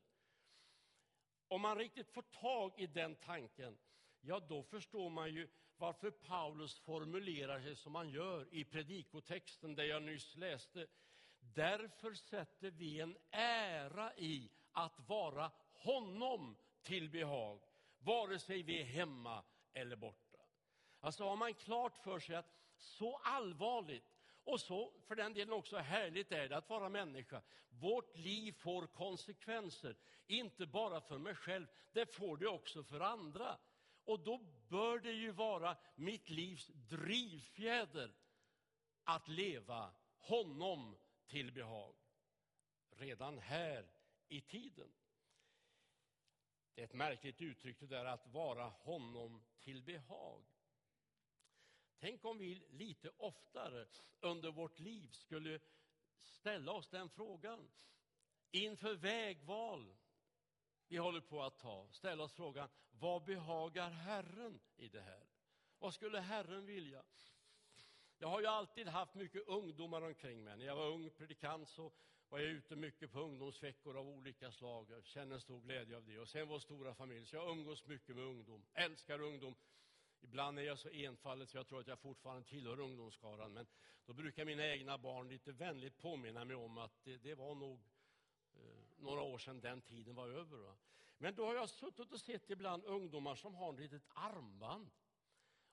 Om 1.48 1.62
man 1.62 1.78
riktigt 1.78 2.10
får 2.10 2.22
tag 2.22 2.74
i 2.78 2.88
den 2.88 3.16
tanken, 3.16 3.78
ja 4.22 4.40
då 4.40 4.64
förstår 4.64 5.10
man 5.10 5.34
ju 5.34 5.50
varför 5.78 6.12
Paulus 6.12 6.80
formulerar 6.80 7.62
sig 7.62 7.76
som 7.76 7.96
han 7.96 8.10
gör 8.10 8.48
i 8.52 8.64
predikotexten 8.64 9.76
där 9.76 9.84
jag 9.84 10.04
nyss 10.04 10.36
läste. 10.36 10.88
Därför 11.40 12.14
sätter 12.14 12.72
vi 12.72 13.00
en 13.00 13.18
ära 13.32 14.16
i 14.18 14.50
att 14.72 15.00
vara 15.00 15.52
honom 15.74 16.58
till 16.82 17.10
behag, 17.10 17.62
vare 18.00 18.40
sig 18.40 18.64
vi 18.64 18.82
är 18.82 18.86
hemma 18.86 19.44
eller 19.74 19.96
borta. 19.96 20.31
Alltså 21.02 21.24
har 21.24 21.36
man 21.36 21.54
klart 21.54 21.98
för 21.98 22.20
sig 22.20 22.36
att 22.36 22.54
så 22.78 23.18
allvarligt 23.18 24.04
och 24.44 24.62
så 24.62 24.94
för 25.08 25.16
den 25.16 25.34
delen 25.34 25.54
också 25.54 25.78
härligt 25.78 26.32
är 26.32 26.50
det 26.50 26.58
att 26.58 26.70
vara 26.70 26.90
människa. 26.90 27.42
Vårt 27.70 28.18
liv 28.18 28.52
får 28.52 28.88
konsekvenser, 28.88 29.96
inte 30.28 30.66
bara 30.66 31.02
för 31.02 31.18
mig 31.18 31.36
själv, 31.36 31.68
det 31.92 32.06
får 32.16 32.38
det 32.38 32.48
också 32.48 32.84
för 32.84 33.00
andra. 33.00 33.58
Och 34.04 34.20
då 34.20 34.38
bör 34.70 35.00
det 35.00 35.12
ju 35.12 35.32
vara 35.32 35.78
mitt 35.96 36.30
livs 36.30 36.68
drivfjäder 36.68 38.14
att 39.04 39.28
leva 39.28 39.94
honom 40.20 40.98
till 41.26 41.52
behag. 41.52 41.96
Redan 42.92 43.40
här 43.40 43.92
i 44.28 44.42
tiden. 44.42 44.92
Det 46.74 46.82
är 46.82 46.86
ett 46.86 46.94
märkligt 46.94 47.42
uttryck 47.42 47.80
det 47.80 47.88
där 47.88 48.06
att 48.06 48.28
vara 48.28 48.64
honom 48.64 49.44
till 49.60 49.84
behag. 49.84 50.44
Tänk 52.02 52.26
om 52.26 52.38
vi 52.38 52.64
lite 52.70 53.12
oftare 53.18 53.88
under 54.20 54.52
vårt 54.52 54.80
liv 54.80 55.10
skulle 55.12 55.60
ställa 56.18 56.72
oss 56.72 56.90
den 56.90 57.10
frågan 57.10 57.72
inför 58.52 58.96
vägval 58.96 59.96
vi 60.88 60.98
håller 60.98 61.22
på 61.22 61.42
att 61.44 61.60
ta. 61.60 61.88
Ställa 61.92 62.24
oss 62.24 62.34
frågan, 62.34 62.70
vad 62.92 63.24
behagar 63.24 63.90
Herren 63.90 64.60
i 64.78 64.88
det 64.88 65.02
här? 65.02 65.24
Vad 65.80 65.94
skulle 65.94 66.20
Herren 66.20 66.66
vilja? 66.66 67.04
Jag 68.18 68.28
har 68.28 68.42
ju 68.42 68.48
alltid 68.48 68.88
haft 68.88 69.16
mycket 69.16 69.48
ungdomar 69.48 70.02
omkring 70.02 70.44
mig. 70.44 70.58
När 70.58 70.66
jag 70.66 70.76
var 70.76 70.88
ung 70.88 71.10
predikant 71.10 71.70
så 71.70 71.92
var 72.30 72.40
jag 72.40 72.50
ute 72.50 72.76
mycket 72.76 73.12
på 73.12 73.20
ungdomsveckor 73.20 73.98
av 73.98 74.10
olika 74.10 74.52
slag. 74.52 74.92
Jag 74.92 75.06
känner 75.06 75.40
stor 75.40 75.62
glädje 75.62 75.98
av 75.98 76.06
det. 76.06 76.20
Och 76.20 76.30
sen 76.30 76.48
vår 76.48 76.60
stora 76.60 76.96
familj, 76.96 77.26
så 77.26 77.36
jag 77.36 77.50
umgås 77.50 77.86
mycket 77.86 78.16
med 78.16 78.26
ungdom. 78.26 78.66
Älskar 78.74 79.22
ungdom. 79.22 79.56
Ibland 80.22 80.60
är 80.60 80.64
jag 80.64 80.80
så 80.80 80.90
enfaldig 80.90 81.48
så 81.48 81.58
jag 81.58 81.68
tror 81.68 81.80
att 81.80 81.88
jag 81.88 82.00
fortfarande 82.00 82.44
tillhör 82.44 82.80
ungdomsskaran. 82.80 83.54
Men 83.54 83.68
då 84.06 84.14
brukar 84.14 84.46
mina 84.46 84.68
egna 84.68 84.98
barn 84.98 85.30
lite 85.30 85.52
vänligt 85.52 85.98
påminna 85.98 86.46
mig 86.46 86.56
om 86.56 86.78
att 86.78 87.04
det, 87.04 87.18
det 87.18 87.36
var 87.36 87.56
nog 87.56 87.80
eh, 88.54 88.62
några 88.98 89.22
år 89.22 89.38
sedan 89.38 89.62
den 89.62 89.82
tiden 89.82 90.16
var 90.16 90.30
över. 90.30 90.58
Va? 90.58 90.78
Men 91.18 91.36
då 91.36 91.46
har 91.46 91.56
jag 91.56 91.70
suttit 91.70 92.12
och 92.12 92.20
sett 92.20 92.50
ibland 92.50 92.84
ungdomar 92.84 93.36
som 93.36 93.56
har 93.56 93.74
ett 93.74 93.80
litet 93.80 94.04
armband. 94.08 94.92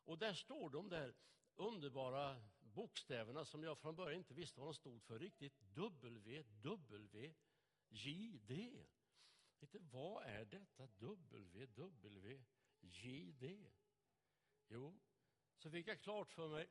Och 0.05 0.19
där 0.19 0.35
står 0.35 0.71
de 0.71 0.89
där 0.89 1.15
underbara 1.55 2.41
bokstäverna 2.61 3.45
som 3.45 3.63
jag 3.63 3.79
från 3.79 3.97
början 3.97 4.19
inte 4.19 4.35
visste 4.35 4.61
vad 4.61 4.69
de 4.69 4.75
stod 4.75 5.03
för 5.03 5.19
riktigt. 5.19 5.61
W, 5.75 6.45
W, 6.63 7.35
J, 7.89 8.39
D. 8.47 8.87
Inte, 9.61 9.79
vad 9.79 10.25
är 10.25 10.45
detta 10.45 10.87
W, 10.99 11.67
W, 11.67 12.45
J, 12.81 13.33
D? 13.39 13.71
Jo, 14.69 14.99
så 15.57 15.71
fick 15.71 15.89
jag 15.89 16.01
klart 16.01 16.33
för 16.33 16.49
mig, 16.49 16.69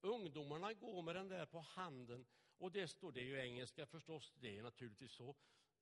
ungdomarna 0.00 0.72
går 0.72 1.02
med 1.02 1.14
den 1.14 1.28
där 1.28 1.46
på 1.46 1.60
handen 1.60 2.26
och 2.58 2.72
det 2.72 2.88
står, 2.88 3.12
det 3.12 3.20
är 3.20 3.24
ju 3.24 3.40
engelska 3.40 3.86
förstås, 3.86 4.32
det 4.40 4.58
är 4.58 4.62
naturligtvis 4.62 5.12
så. 5.12 5.36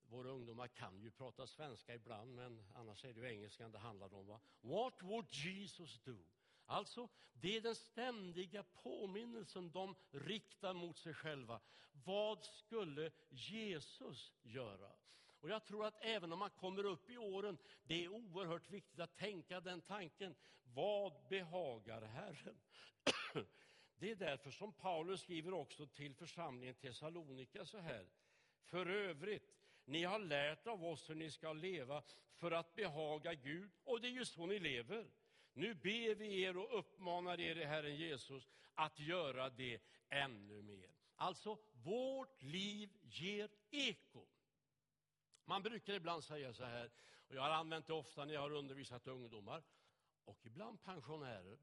Våra 0.07 0.29
ungdomar 0.29 0.67
kan 0.67 1.01
ju 1.01 1.11
prata 1.11 1.47
svenska 1.47 1.95
ibland, 1.95 2.35
men 2.35 2.65
annars 2.73 3.05
är 3.05 3.13
det 3.13 3.19
ju 3.19 3.27
engelskan 3.27 3.71
det 3.71 3.79
handlar 3.79 4.13
om. 4.13 4.27
Va? 4.27 4.39
What 4.61 5.03
would 5.03 5.31
Jesus 5.31 5.99
do? 5.99 6.17
Alltså, 6.65 7.09
det 7.33 7.57
är 7.57 7.61
den 7.61 7.75
ständiga 7.75 8.63
påminnelsen 8.63 9.71
de 9.71 9.95
riktar 10.11 10.73
mot 10.73 10.97
sig 10.97 11.13
själva. 11.13 11.61
Vad 12.05 12.45
skulle 12.45 13.11
Jesus 13.29 14.33
göra? 14.43 14.91
Och 15.39 15.49
jag 15.49 15.65
tror 15.65 15.85
att 15.85 15.97
även 16.01 16.33
om 16.33 16.39
man 16.39 16.49
kommer 16.49 16.85
upp 16.85 17.09
i 17.09 17.17
åren, 17.17 17.57
det 17.83 18.03
är 18.03 18.09
oerhört 18.09 18.69
viktigt 18.69 18.99
att 18.99 19.17
tänka 19.17 19.59
den 19.59 19.81
tanken. 19.81 20.35
Vad 20.63 21.13
behagar 21.29 22.01
Herren? 22.01 22.57
Det 23.97 24.11
är 24.11 24.15
därför 24.15 24.51
som 24.51 24.73
Paulus 24.73 25.21
skriver 25.21 25.53
också 25.53 25.87
till 25.87 26.15
församlingen 26.15 26.75
Thessalonika 26.75 27.65
så 27.65 27.79
här. 27.79 28.07
För 28.63 28.85
övrigt, 28.85 29.55
ni 29.85 30.03
har 30.03 30.19
lärt 30.19 30.67
av 30.67 30.85
oss 30.85 31.09
hur 31.09 31.15
ni 31.15 31.31
ska 31.31 31.53
leva 31.53 32.03
för 32.35 32.51
att 32.51 32.75
behaga 32.75 33.33
Gud, 33.33 33.71
och 33.83 34.01
det 34.01 34.07
är 34.07 34.11
ju 34.11 34.25
så 34.25 34.45
ni 34.45 34.59
lever. 34.59 35.07
Nu 35.53 35.73
ber 35.73 36.15
vi 36.15 36.41
er 36.41 36.57
och 36.57 36.79
uppmanar 36.79 37.39
er 37.39 37.55
i 37.55 37.65
Herren 37.65 37.95
Jesus 37.95 38.49
att 38.73 38.99
göra 38.99 39.49
det 39.49 39.81
ännu 40.09 40.61
mer. 40.61 40.89
Alltså, 41.15 41.57
vårt 41.71 42.43
liv 42.43 42.89
ger 43.01 43.49
eko. 43.71 44.25
Man 45.45 45.63
brukar 45.63 45.93
ibland 45.93 46.23
säga 46.23 46.53
så 46.53 46.63
här, 46.63 46.91
och 47.27 47.35
jag 47.35 47.41
har 47.41 47.49
använt 47.49 47.87
det 47.87 47.93
ofta 47.93 48.25
när 48.25 48.33
jag 48.33 48.41
har 48.41 48.51
undervisat 48.51 49.07
ungdomar 49.07 49.63
och 50.25 50.45
ibland 50.45 50.81
pensionärer. 50.81 51.57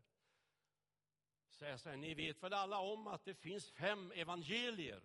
Säga 1.48 1.78
så 1.78 1.88
här, 1.88 1.96
ni 1.96 2.14
vet 2.14 2.42
väl 2.42 2.52
alla 2.52 2.78
om 2.78 3.06
att 3.06 3.24
det 3.24 3.34
finns 3.34 3.70
fem 3.70 4.12
evangelier? 4.12 5.02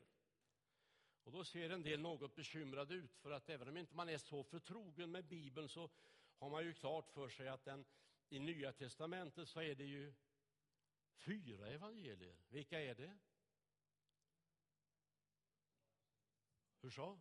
Och 1.23 1.31
då 1.31 1.43
ser 1.43 1.69
en 1.69 1.83
del 1.83 1.99
något 1.99 2.35
bekymrade 2.35 2.93
ut, 2.93 3.15
för 3.15 3.31
att 3.31 3.49
även 3.49 3.67
om 3.67 3.77
inte 3.77 3.95
man 3.95 4.09
är 4.09 4.17
så 4.17 4.43
förtrogen 4.43 5.11
med 5.11 5.25
Bibeln 5.25 5.69
så 5.69 5.89
har 6.37 6.49
man 6.49 6.63
ju 6.63 6.73
klart 6.73 7.09
för 7.09 7.29
sig 7.29 7.47
att 7.47 7.65
den, 7.65 7.85
i 8.29 8.39
Nya 8.39 8.73
testamentet 8.73 9.49
så 9.49 9.61
är 9.61 9.75
det 9.75 9.85
ju 9.85 10.13
fyra 11.15 11.67
evangelier. 11.67 12.35
Vilka 12.49 12.81
är 12.81 12.95
det? 12.95 13.17
Hur 16.81 16.89
så? 16.89 17.19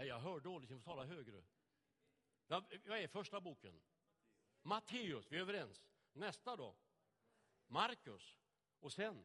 Nej, 0.00 0.08
jag 0.08 0.20
hör 0.20 0.40
dåligt, 0.40 0.70
ni 0.70 0.76
får 0.76 0.82
tala 0.82 1.04
högre. 1.04 1.42
Ja, 2.46 2.64
vad 2.86 2.98
är 2.98 3.08
första 3.08 3.40
boken? 3.40 3.80
Matteus, 4.62 5.32
vi 5.32 5.36
är 5.36 5.40
överens. 5.40 5.88
Nästa 6.12 6.56
då? 6.56 6.76
Markus. 7.66 8.36
Och 8.78 8.92
sen? 8.92 9.24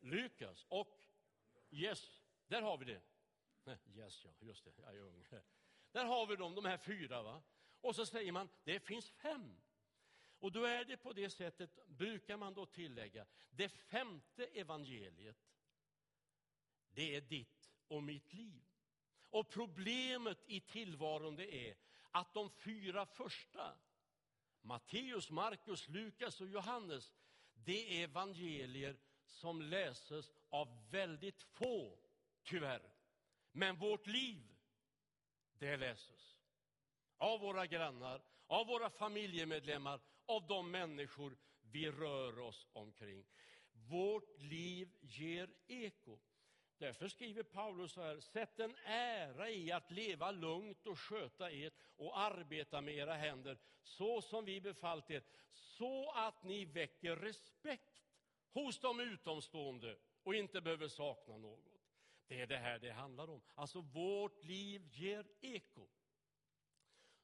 Lukas 0.00 0.66
och 0.68 1.04
Yes, 1.70 2.22
där 2.46 2.62
har 2.62 2.78
vi 2.78 2.84
det. 2.84 3.02
Yes, 3.94 4.24
ja, 4.24 4.30
just 4.40 4.64
det, 4.64 4.72
jag 4.76 4.94
är 4.94 5.00
ung. 5.00 5.24
Där 5.92 6.04
har 6.04 6.26
vi 6.26 6.36
dem, 6.36 6.54
de 6.54 6.64
här 6.64 6.78
fyra. 6.78 7.22
Va? 7.22 7.42
Och 7.80 7.96
så 7.96 8.06
säger 8.06 8.32
man, 8.32 8.48
det 8.64 8.80
finns 8.80 9.10
fem. 9.10 9.60
Och 10.38 10.52
då 10.52 10.64
är 10.64 10.84
det 10.84 10.96
på 10.96 11.12
det 11.12 11.30
sättet, 11.30 11.86
brukar 11.86 12.36
man 12.36 12.54
då 12.54 12.66
tillägga, 12.66 13.26
det 13.50 13.68
femte 13.68 14.46
evangeliet, 14.46 15.52
det 16.90 17.16
är 17.16 17.20
ditt 17.20 17.72
och 17.88 18.02
mitt 18.02 18.32
liv. 18.32 18.71
Och 19.32 19.50
problemet 19.50 20.38
i 20.46 20.60
tillvaron 20.60 21.36
det 21.36 21.68
är 21.68 21.76
att 22.10 22.34
de 22.34 22.50
fyra 22.50 23.06
första, 23.06 23.74
Matteus, 24.60 25.30
Markus, 25.30 25.88
Lukas 25.88 26.40
och 26.40 26.48
Johannes, 26.48 27.12
det 27.54 28.00
är 28.00 28.04
evangelier 28.04 28.96
som 29.26 29.62
läses 29.62 30.32
av 30.48 30.90
väldigt 30.90 31.42
få, 31.42 31.98
tyvärr. 32.42 32.92
Men 33.52 33.76
vårt 33.76 34.06
liv, 34.06 34.42
det 35.52 35.76
läses 35.76 36.36
av 37.16 37.40
våra 37.40 37.66
grannar, 37.66 38.22
av 38.46 38.66
våra 38.66 38.90
familjemedlemmar, 38.90 40.00
av 40.26 40.46
de 40.46 40.70
människor 40.70 41.36
vi 41.60 41.90
rör 41.90 42.38
oss 42.38 42.66
omkring. 42.72 43.24
Vårt 43.72 44.38
liv 44.38 44.92
ger 45.00 45.50
eko. 45.66 46.18
Därför 46.82 47.08
skriver 47.08 47.42
Paulus 47.42 47.92
så 47.92 48.02
här, 48.02 48.20
sätt 48.20 48.60
en 48.60 48.76
ära 48.84 49.50
i 49.50 49.72
att 49.72 49.90
leva 49.90 50.30
lugnt 50.30 50.86
och 50.86 50.98
sköta 50.98 51.50
er 51.50 51.72
och 51.96 52.18
arbeta 52.18 52.80
med 52.80 52.94
era 52.94 53.14
händer, 53.14 53.58
så 53.82 54.22
som 54.22 54.44
vi 54.44 54.60
befallt 54.60 55.10
er, 55.10 55.22
så 55.52 56.10
att 56.10 56.44
ni 56.44 56.64
väcker 56.64 57.16
respekt 57.16 58.02
hos 58.52 58.80
de 58.80 59.00
utomstående 59.00 59.98
och 60.22 60.34
inte 60.34 60.60
behöver 60.60 60.88
sakna 60.88 61.36
något. 61.36 61.82
Det 62.26 62.40
är 62.40 62.46
det 62.46 62.58
här 62.58 62.78
det 62.78 62.92
handlar 62.92 63.30
om. 63.30 63.42
Alltså, 63.54 63.80
vårt 63.80 64.44
liv 64.44 64.88
ger 64.92 65.26
eko. 65.40 65.88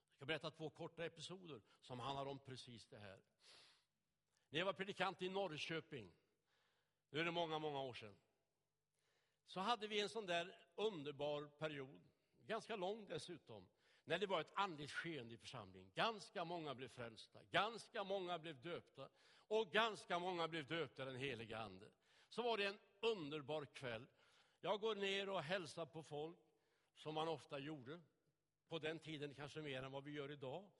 Jag 0.06 0.16
ska 0.16 0.24
berätta 0.24 0.50
två 0.50 0.70
korta 0.70 1.04
episoder 1.04 1.60
som 1.80 2.00
handlar 2.00 2.26
om 2.26 2.38
precis 2.38 2.86
det 2.86 2.98
här. 2.98 3.20
När 4.48 4.58
jag 4.58 4.66
var 4.66 4.72
predikant 4.72 5.22
i 5.22 5.28
Norrköping 5.28 6.12
Nu 7.10 7.20
är 7.20 7.24
det 7.24 7.30
många, 7.30 7.58
många 7.58 7.80
år 7.80 7.94
sedan. 7.94 8.16
Så 9.48 9.60
hade 9.60 9.86
vi 9.86 10.00
en 10.00 10.08
sån 10.08 10.26
där 10.26 10.56
underbar 10.74 11.48
period, 11.58 12.00
ganska 12.46 12.76
lång 12.76 13.08
dessutom, 13.08 13.68
när 14.04 14.18
det 14.18 14.26
var 14.26 14.40
ett 14.40 14.52
andligt 14.54 14.92
skeende 14.92 15.34
i 15.34 15.38
församlingen. 15.38 15.90
Ganska 15.94 16.44
många 16.44 16.74
blev 16.74 16.88
frälsta, 16.88 17.38
ganska 17.50 18.04
många 18.04 18.38
blev 18.38 18.60
döpta 18.60 19.08
och 19.48 19.70
ganska 19.70 20.18
många 20.18 20.48
blev 20.48 20.66
döpta 20.66 21.04
den 21.04 21.16
heliga 21.16 21.58
Ande. 21.58 21.90
Så 22.28 22.42
var 22.42 22.58
det 22.58 22.66
en 22.66 22.78
underbar 23.00 23.64
kväll. 23.64 24.06
Jag 24.60 24.80
går 24.80 24.94
ner 24.94 25.28
och 25.28 25.42
hälsar 25.42 25.86
på 25.86 26.02
folk, 26.02 26.38
som 26.94 27.14
man 27.14 27.28
ofta 27.28 27.58
gjorde. 27.58 28.00
På 28.68 28.78
den 28.78 28.98
tiden 28.98 29.34
kanske 29.34 29.62
mer 29.62 29.82
än 29.82 29.92
vad 29.92 30.04
vi 30.04 30.10
gör 30.10 30.30
idag. 30.30 30.70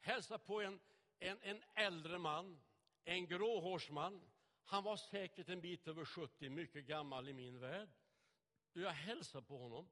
Hälsar 0.00 0.38
på 0.38 0.60
en, 0.60 0.80
en, 1.18 1.38
en 1.42 1.62
äldre 1.74 2.18
man, 2.18 2.60
en 3.04 3.26
gråhårsman. 3.26 4.30
Han 4.70 4.84
var 4.84 4.96
säkert 4.96 5.48
en 5.48 5.60
bit 5.60 5.88
över 5.88 6.04
70, 6.04 6.48
mycket 6.48 6.84
gammal 6.84 7.28
i 7.28 7.32
min 7.32 7.58
värld. 7.58 7.88
Jag 8.72 8.90
hälsar 8.90 9.40
på 9.40 9.58
honom 9.58 9.88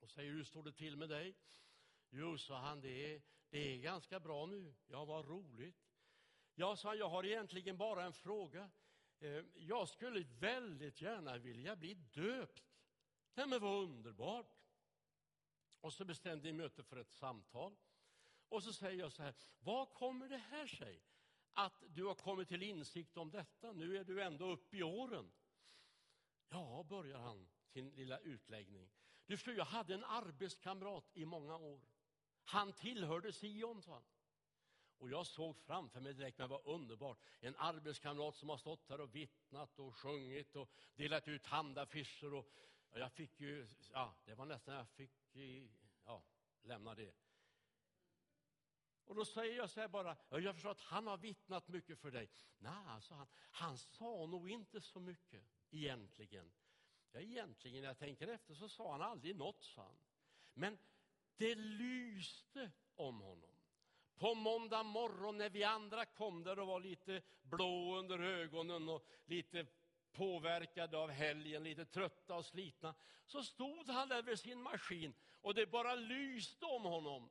och 0.00 0.10
säger, 0.10 0.32
hur 0.32 0.44
står 0.44 0.62
det 0.62 0.72
till 0.72 0.96
med 0.96 1.08
dig? 1.08 1.34
Jo, 2.10 2.38
sa 2.38 2.58
han, 2.58 2.80
det 2.80 3.14
är, 3.14 3.22
det 3.50 3.58
är 3.58 3.78
ganska 3.78 4.20
bra 4.20 4.46
nu. 4.46 4.74
Ja, 4.86 5.04
vad 5.04 5.28
roligt. 5.28 5.88
Ja, 6.54 6.76
sa 6.76 6.88
han, 6.88 6.98
jag 6.98 7.08
har 7.08 7.26
egentligen 7.26 7.76
bara 7.76 8.04
en 8.04 8.12
fråga. 8.12 8.70
Eh, 9.18 9.44
jag 9.54 9.88
skulle 9.88 10.20
väldigt 10.20 11.00
gärna 11.00 11.38
vilja 11.38 11.76
bli 11.76 11.94
döpt. 11.94 12.64
Nej, 13.34 13.46
men 13.46 13.60
vad 13.60 13.82
underbart. 13.82 14.58
Och 15.80 15.92
så 15.92 16.04
bestämde 16.04 16.44
vi 16.44 16.52
möte 16.52 16.82
för 16.82 16.96
ett 16.96 17.12
samtal. 17.12 17.76
Och 18.48 18.62
så 18.62 18.72
säger 18.72 18.98
jag 18.98 19.12
så 19.12 19.22
här, 19.22 19.34
vad 19.58 19.94
kommer 19.94 20.28
det 20.28 20.36
här 20.36 20.66
sig? 20.66 21.02
Att 21.58 21.82
du 21.88 22.04
har 22.04 22.14
kommit 22.14 22.48
till 22.48 22.62
insikt 22.62 23.16
om 23.16 23.30
detta, 23.30 23.72
nu 23.72 23.96
är 23.96 24.04
du 24.04 24.22
ändå 24.22 24.50
uppe 24.50 24.76
i 24.76 24.82
åren. 24.82 25.32
Ja, 26.48 26.86
börjar 26.88 27.18
han 27.18 27.48
sin 27.66 27.90
lilla 27.90 28.18
utläggning. 28.18 28.90
Du 29.26 29.36
förstår, 29.36 29.54
jag 29.54 29.64
hade 29.64 29.94
en 29.94 30.04
arbetskamrat 30.04 31.04
i 31.14 31.24
många 31.24 31.56
år. 31.56 31.80
Han 32.44 32.72
tillhörde 32.72 33.32
Sion, 33.32 33.82
sa 33.82 33.92
han. 33.92 34.04
Och 34.98 35.10
jag 35.10 35.26
såg 35.26 35.56
framför 35.56 36.00
mig 36.00 36.14
direkt, 36.14 36.38
men 36.38 36.48
vad 36.48 36.66
underbart, 36.66 37.18
en 37.40 37.56
arbetskamrat 37.56 38.36
som 38.36 38.48
har 38.48 38.56
stått 38.56 38.88
här 38.88 39.00
och 39.00 39.14
vittnat 39.14 39.78
och 39.78 39.96
sjungit 39.96 40.56
och 40.56 40.70
delat 40.96 41.28
ut 41.28 41.46
handaffischer. 41.46 42.34
Och, 42.34 42.46
och 42.90 42.98
jag 42.98 43.12
fick 43.12 43.40
ju, 43.40 43.66
ja, 43.92 44.14
det 44.24 44.34
var 44.34 44.46
nästan 44.46 44.74
jag 44.74 44.88
fick, 44.88 45.36
ja, 46.04 46.22
lämna 46.62 46.94
det. 46.94 47.14
Och 49.08 49.14
då 49.14 49.24
säger 49.24 49.56
jag 49.56 49.70
så 49.70 49.80
här 49.80 49.88
bara, 49.88 50.16
jag 50.30 50.54
förstår 50.54 50.70
att 50.70 50.80
han 50.80 51.06
har 51.06 51.16
vittnat 51.16 51.68
mycket 51.68 51.98
för 51.98 52.10
dig. 52.10 52.30
Nej, 52.58 52.72
alltså 52.86 53.14
han, 53.14 53.26
han 53.50 53.78
sa 53.78 54.26
nog 54.26 54.50
inte 54.50 54.80
så 54.80 55.00
mycket 55.00 55.42
egentligen. 55.70 56.52
Ja, 57.12 57.20
egentligen, 57.20 57.80
när 57.80 57.88
jag 57.88 57.98
tänker 57.98 58.28
efter, 58.28 58.54
så 58.54 58.68
sa 58.68 58.92
han 58.92 59.02
aldrig 59.02 59.36
något, 59.36 59.64
sa 59.64 59.82
han. 59.82 59.98
Men 60.54 60.78
det 61.36 61.54
lyste 61.54 62.70
om 62.94 63.20
honom. 63.20 63.50
På 64.16 64.34
måndag 64.34 64.82
morgon 64.82 65.38
när 65.38 65.50
vi 65.50 65.64
andra 65.64 66.04
kom 66.04 66.42
där 66.42 66.58
och 66.58 66.66
var 66.66 66.80
lite 66.80 67.22
blå 67.42 67.96
under 67.98 68.18
ögonen 68.18 68.88
och 68.88 69.06
lite 69.24 69.66
påverkade 70.12 70.98
av 70.98 71.10
helgen, 71.10 71.62
lite 71.62 71.84
trötta 71.84 72.34
och 72.36 72.44
slitna, 72.44 72.94
så 73.26 73.42
stod 73.42 73.88
han 73.88 74.08
där 74.08 74.22
vid 74.22 74.38
sin 74.38 74.62
maskin 74.62 75.14
och 75.40 75.54
det 75.54 75.66
bara 75.66 75.94
lyste 75.94 76.64
om 76.66 76.84
honom. 76.84 77.30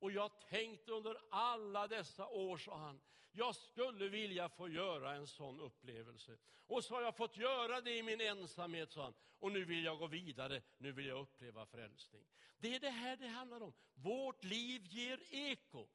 Och 0.00 0.12
jag 0.12 0.40
tänkte 0.40 0.92
under 0.92 1.16
alla 1.30 1.88
dessa 1.88 2.26
år, 2.26 2.56
sa 2.56 2.76
han, 2.76 3.00
jag 3.32 3.54
skulle 3.54 4.08
vilja 4.08 4.48
få 4.48 4.68
göra 4.68 5.14
en 5.14 5.26
sån 5.26 5.60
upplevelse. 5.60 6.38
Och 6.66 6.84
så 6.84 6.94
har 6.94 7.02
jag 7.02 7.16
fått 7.16 7.36
göra 7.36 7.80
det 7.80 7.96
i 7.96 8.02
min 8.02 8.20
ensamhet, 8.20 8.92
sa 8.92 9.02
han. 9.02 9.14
Och 9.38 9.52
nu 9.52 9.64
vill 9.64 9.84
jag 9.84 9.98
gå 9.98 10.06
vidare, 10.06 10.62
nu 10.78 10.92
vill 10.92 11.06
jag 11.06 11.20
uppleva 11.20 11.66
frälsning. 11.66 12.24
Det 12.58 12.74
är 12.74 12.80
det 12.80 12.90
här 12.90 13.16
det 13.16 13.28
handlar 13.28 13.62
om. 13.62 13.72
Vårt 13.94 14.44
liv 14.44 14.82
ger 14.84 15.20
eko. 15.30 15.88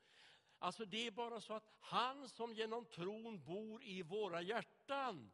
Alltså 0.60 0.86
det 0.86 1.08
är 1.08 1.12
bara 1.12 1.41
så 1.41 1.54
att 1.54 1.72
han 1.80 2.30
som 2.30 2.54
genom 2.54 2.86
tron 2.86 3.44
bor 3.44 3.84
i 3.84 4.02
våra 4.02 4.41
hjärtan, 4.41 5.32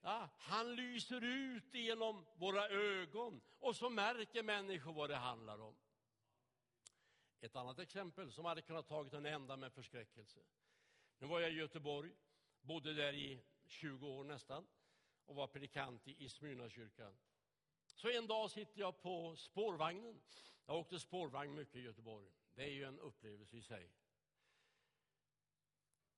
ja, 0.00 0.28
han 0.38 0.74
lyser 0.74 1.24
ut 1.24 1.74
genom 1.74 2.26
våra 2.34 2.68
ögon 2.68 3.40
och 3.58 3.76
så 3.76 3.90
märker 3.90 4.42
människor 4.42 4.92
vad 4.92 5.10
det 5.10 5.16
handlar 5.16 5.60
om. 5.60 5.76
Ett 7.40 7.56
annat 7.56 7.78
exempel 7.78 8.32
som 8.32 8.44
hade 8.44 8.62
kunnat 8.62 8.88
tagit 8.88 9.12
en 9.12 9.26
ända 9.26 9.56
med 9.56 9.72
förskräckelse. 9.72 10.40
Nu 11.18 11.26
var 11.26 11.40
jag 11.40 11.50
i 11.50 11.54
Göteborg, 11.54 12.12
bodde 12.60 12.94
där 12.94 13.12
i 13.12 13.42
20 13.66 14.08
år 14.08 14.24
nästan 14.24 14.66
och 15.26 15.34
var 15.34 15.46
predikant 15.46 16.08
i 16.08 16.28
Smyrnakyrkan. 16.28 17.16
Så 17.94 18.08
en 18.08 18.26
dag 18.26 18.50
sitter 18.50 18.80
jag 18.80 19.02
på 19.02 19.36
spårvagnen. 19.36 20.20
Jag 20.66 20.76
åkte 20.76 21.00
spårvagn 21.00 21.54
mycket 21.54 21.76
i 21.76 21.80
Göteborg. 21.80 22.28
Det 22.54 22.62
är 22.62 22.70
ju 22.70 22.84
en 22.84 22.98
upplevelse 22.98 23.56
i 23.56 23.62
sig. 23.62 23.90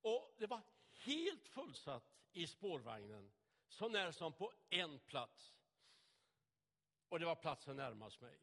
Och 0.00 0.34
det 0.38 0.46
var 0.46 0.62
helt 0.90 1.48
fullsatt 1.48 2.18
i 2.32 2.46
spårvagnen, 2.46 3.32
så 3.68 3.88
när 3.88 4.12
som 4.12 4.32
på 4.32 4.52
en 4.68 4.98
plats. 4.98 5.56
Och 7.08 7.20
det 7.20 7.26
var 7.26 7.34
platsen 7.34 7.76
närmast 7.76 8.20
mig. 8.20 8.38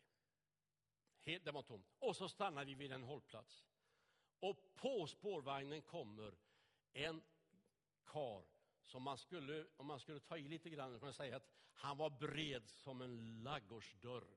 Helt, 1.22 1.46
det 1.46 1.52
var 1.52 1.62
tomt. 1.62 1.88
Och 2.00 2.16
så 2.16 2.30
stannar 2.30 2.66
vi 2.66 2.76
vid 2.76 2.92
en 2.92 3.04
hållplats. 3.04 3.66
Och 4.40 4.76
på 4.76 5.08
spårvagnen 5.08 5.82
kommer 5.82 6.34
en 6.94 7.22
kar 8.06 8.44
som 8.84 9.04
man 9.04 9.18
skulle, 9.18 9.66
om 9.78 9.86
man 9.86 10.00
skulle 10.00 10.20
ta 10.20 10.38
i 10.38 10.48
lite 10.48 10.70
grann, 10.70 11.00
kan 11.00 11.06
man 11.06 11.14
säga 11.14 11.36
att 11.36 11.50
han 11.74 11.98
var 11.98 12.10
bred 12.10 12.70
som 12.70 13.02
en 13.02 13.44
laggårdsdörr. 13.44 14.28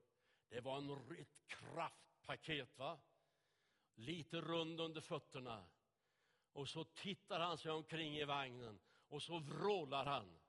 Det 0.49 0.61
var 0.61 0.77
en 0.77 0.95
rätt 0.95 1.47
kraftpaket, 1.47 2.77
va? 2.77 2.99
Lite 3.95 4.41
rund 4.41 4.81
under 4.81 5.01
fötterna. 5.01 5.65
Och 6.53 6.69
så 6.69 6.83
tittar 6.83 7.39
han 7.39 7.57
sig 7.57 7.71
omkring 7.71 8.17
i 8.17 8.23
vagnen 8.23 8.79
och 9.07 9.23
så 9.23 9.39
vrålar 9.39 10.05
han. 10.05 10.39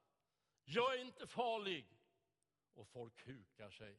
Jag 0.64 0.94
är 0.94 1.00
inte 1.00 1.26
farlig! 1.26 1.86
Och 2.74 2.88
folk 2.88 3.26
hukar 3.26 3.70
sig. 3.70 3.98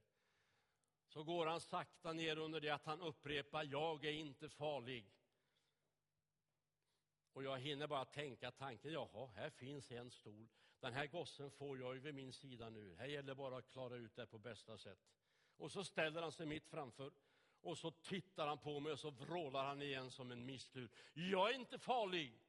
Så 1.16 1.24
går 1.24 1.46
han 1.46 1.62
sakta 1.62 2.14
ner 2.14 2.38
under 2.38 2.62
det 2.62 2.70
att 2.70 2.86
han 2.86 3.02
upprepar, 3.02 3.64
jag 3.64 4.06
är 4.06 4.12
inte 4.12 4.50
farlig. 4.50 5.06
Och 7.34 7.44
jag 7.44 7.60
hinner 7.60 7.88
bara 7.88 8.06
tänka 8.06 8.52
tanken, 8.52 8.92
jaha, 8.92 9.28
här 9.36 9.50
finns 9.50 9.92
en 9.92 10.12
stol. 10.12 10.48
Den 10.80 10.94
här 10.94 11.08
gossen 11.08 11.52
får 11.52 11.80
jag 11.80 11.94
ju 11.94 12.00
vid 12.00 12.16
min 12.16 12.34
sida 12.34 12.70
nu. 12.70 12.96
Här 12.96 13.06
gäller 13.06 13.36
bara 13.36 13.58
att 13.58 13.70
klara 13.70 13.96
ut 13.96 14.16
det 14.16 14.26
på 14.26 14.38
bästa 14.38 14.78
sätt. 14.78 15.00
Och 15.58 15.72
så 15.72 15.84
ställer 15.84 16.22
han 16.22 16.32
sig 16.32 16.46
mitt 16.46 16.68
framför 16.68 17.12
och 17.62 17.78
så 17.78 17.92
tittar 17.92 18.48
han 18.48 18.58
på 18.58 18.80
mig 18.80 18.92
och 18.92 19.00
så 19.00 19.10
vrålar 19.10 19.66
han 19.66 19.82
igen 19.82 20.12
som 20.12 20.32
en 20.32 20.46
misslur. 20.46 20.90
Jag 21.14 21.50
är 21.50 21.56
inte 21.56 21.80
farlig! 21.80 22.40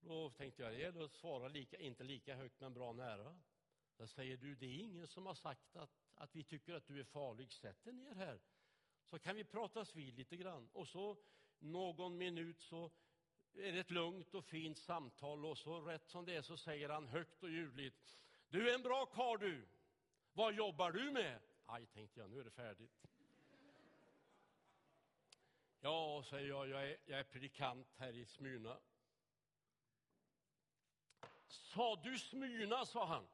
Då 0.00 0.30
tänkte 0.30 0.62
jag, 0.62 0.72
det 0.72 0.78
gäller 0.78 1.04
att 1.04 1.12
svara 1.12 1.48
lika, 1.48 1.76
inte 1.76 2.04
lika 2.04 2.36
högt 2.36 2.60
men 2.60 2.74
bra 2.74 2.92
nära. 2.92 3.40
Där 3.96 4.06
säger 4.06 4.36
du, 4.36 4.54
det 4.54 4.66
är 4.66 4.78
ingen 4.78 5.06
som 5.06 5.26
har 5.26 5.34
sagt 5.34 5.76
att, 5.76 6.07
att 6.18 6.36
vi 6.36 6.44
tycker 6.44 6.74
att 6.74 6.86
du 6.86 7.00
är 7.00 7.04
farlig. 7.04 7.52
Sätt 7.52 7.84
dig 7.84 7.92
ner 7.92 8.14
här, 8.14 8.40
så 9.04 9.18
kan 9.18 9.36
vi 9.36 9.44
pratas 9.44 9.96
vid 9.96 10.14
lite 10.14 10.36
grann. 10.36 10.68
Och 10.72 10.88
så 10.88 11.16
någon 11.58 12.18
minut 12.18 12.60
så 12.60 12.90
är 13.54 13.72
det 13.72 13.80
ett 13.80 13.90
lugnt 13.90 14.34
och 14.34 14.44
fint 14.44 14.78
samtal 14.78 15.44
och 15.46 15.58
så 15.58 15.80
rätt 15.80 16.08
som 16.08 16.24
det 16.24 16.34
är 16.34 16.42
så 16.42 16.56
säger 16.56 16.88
han 16.88 17.06
högt 17.06 17.42
och 17.42 17.50
ljudligt. 17.50 18.18
Du 18.48 18.70
är 18.70 18.74
en 18.74 18.82
bra 18.82 19.06
karl 19.06 19.38
du. 19.38 19.68
Vad 20.32 20.54
jobbar 20.54 20.92
du 20.92 21.10
med? 21.10 21.40
Aj, 21.66 21.86
tänkte 21.86 22.20
jag, 22.20 22.30
nu 22.30 22.40
är 22.40 22.44
det 22.44 22.50
färdigt. 22.50 23.06
Ja, 25.80 26.24
säger 26.30 26.48
jag, 26.48 26.68
jag 26.68 26.90
är, 26.90 26.96
jag 27.04 27.20
är 27.20 27.24
predikant 27.24 27.94
här 27.96 28.12
i 28.12 28.24
Smyrna. 28.24 28.78
Sa 31.48 31.96
du 31.96 32.18
Smyrna, 32.18 32.86
sa 32.86 33.06
han. 33.06 33.26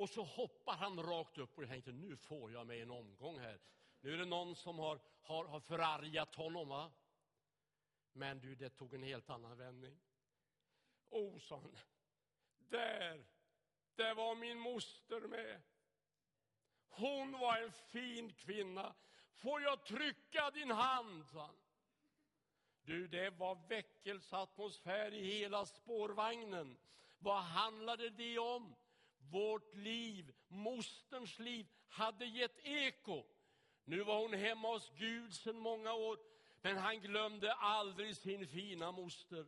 Och 0.00 0.10
så 0.10 0.22
hoppar 0.22 0.76
han 0.76 1.02
rakt 1.02 1.38
upp 1.38 1.56
och 1.56 1.62
jag 1.62 1.70
tänkte, 1.70 1.92
nu 1.92 2.16
får 2.16 2.52
jag 2.52 2.66
mig 2.66 2.80
en 2.80 2.90
omgång 2.90 3.38
här. 3.38 3.60
Nu 4.00 4.14
är 4.14 4.18
det 4.18 4.24
någon 4.24 4.56
som 4.56 4.78
har, 4.78 5.00
har, 5.22 5.44
har 5.44 5.60
förargat 5.60 6.34
honom, 6.34 6.68
va? 6.68 6.92
Men 8.12 8.40
du, 8.40 8.54
det 8.54 8.70
tog 8.70 8.94
en 8.94 9.02
helt 9.02 9.30
annan 9.30 9.56
vändning. 9.56 10.00
Oh, 11.10 11.38
sa 11.38 11.56
han, 11.56 11.76
där, 12.58 13.24
där 13.94 14.14
var 14.14 14.34
min 14.34 14.58
moster 14.58 15.20
med. 15.20 15.62
Hon 16.88 17.32
var 17.32 17.58
en 17.58 17.72
fin 17.72 18.32
kvinna. 18.32 18.94
Får 19.32 19.62
jag 19.62 19.84
trycka 19.84 20.50
din 20.50 20.70
hand, 20.70 21.26
sa 21.26 21.40
han. 21.40 21.56
Du, 22.82 23.08
det 23.08 23.30
var 23.30 23.68
väckelseatmosfär 23.68 25.14
i 25.14 25.24
hela 25.24 25.66
spårvagnen. 25.66 26.78
Vad 27.18 27.42
handlade 27.42 28.10
det 28.10 28.38
om? 28.38 28.74
Vårt 29.30 29.74
liv, 29.74 30.32
mosterns 30.48 31.38
liv, 31.38 31.66
hade 31.88 32.26
gett 32.26 32.58
eko. 32.62 33.24
Nu 33.84 34.02
var 34.02 34.20
hon 34.22 34.34
hemma 34.34 34.68
hos 34.68 34.90
Gud 34.98 35.34
sedan 35.34 35.58
många 35.58 35.94
år, 35.94 36.18
men 36.62 36.76
han 36.76 37.00
glömde 37.00 37.52
aldrig 37.52 38.16
sin 38.16 38.46
fina 38.46 38.92
moster. 38.92 39.46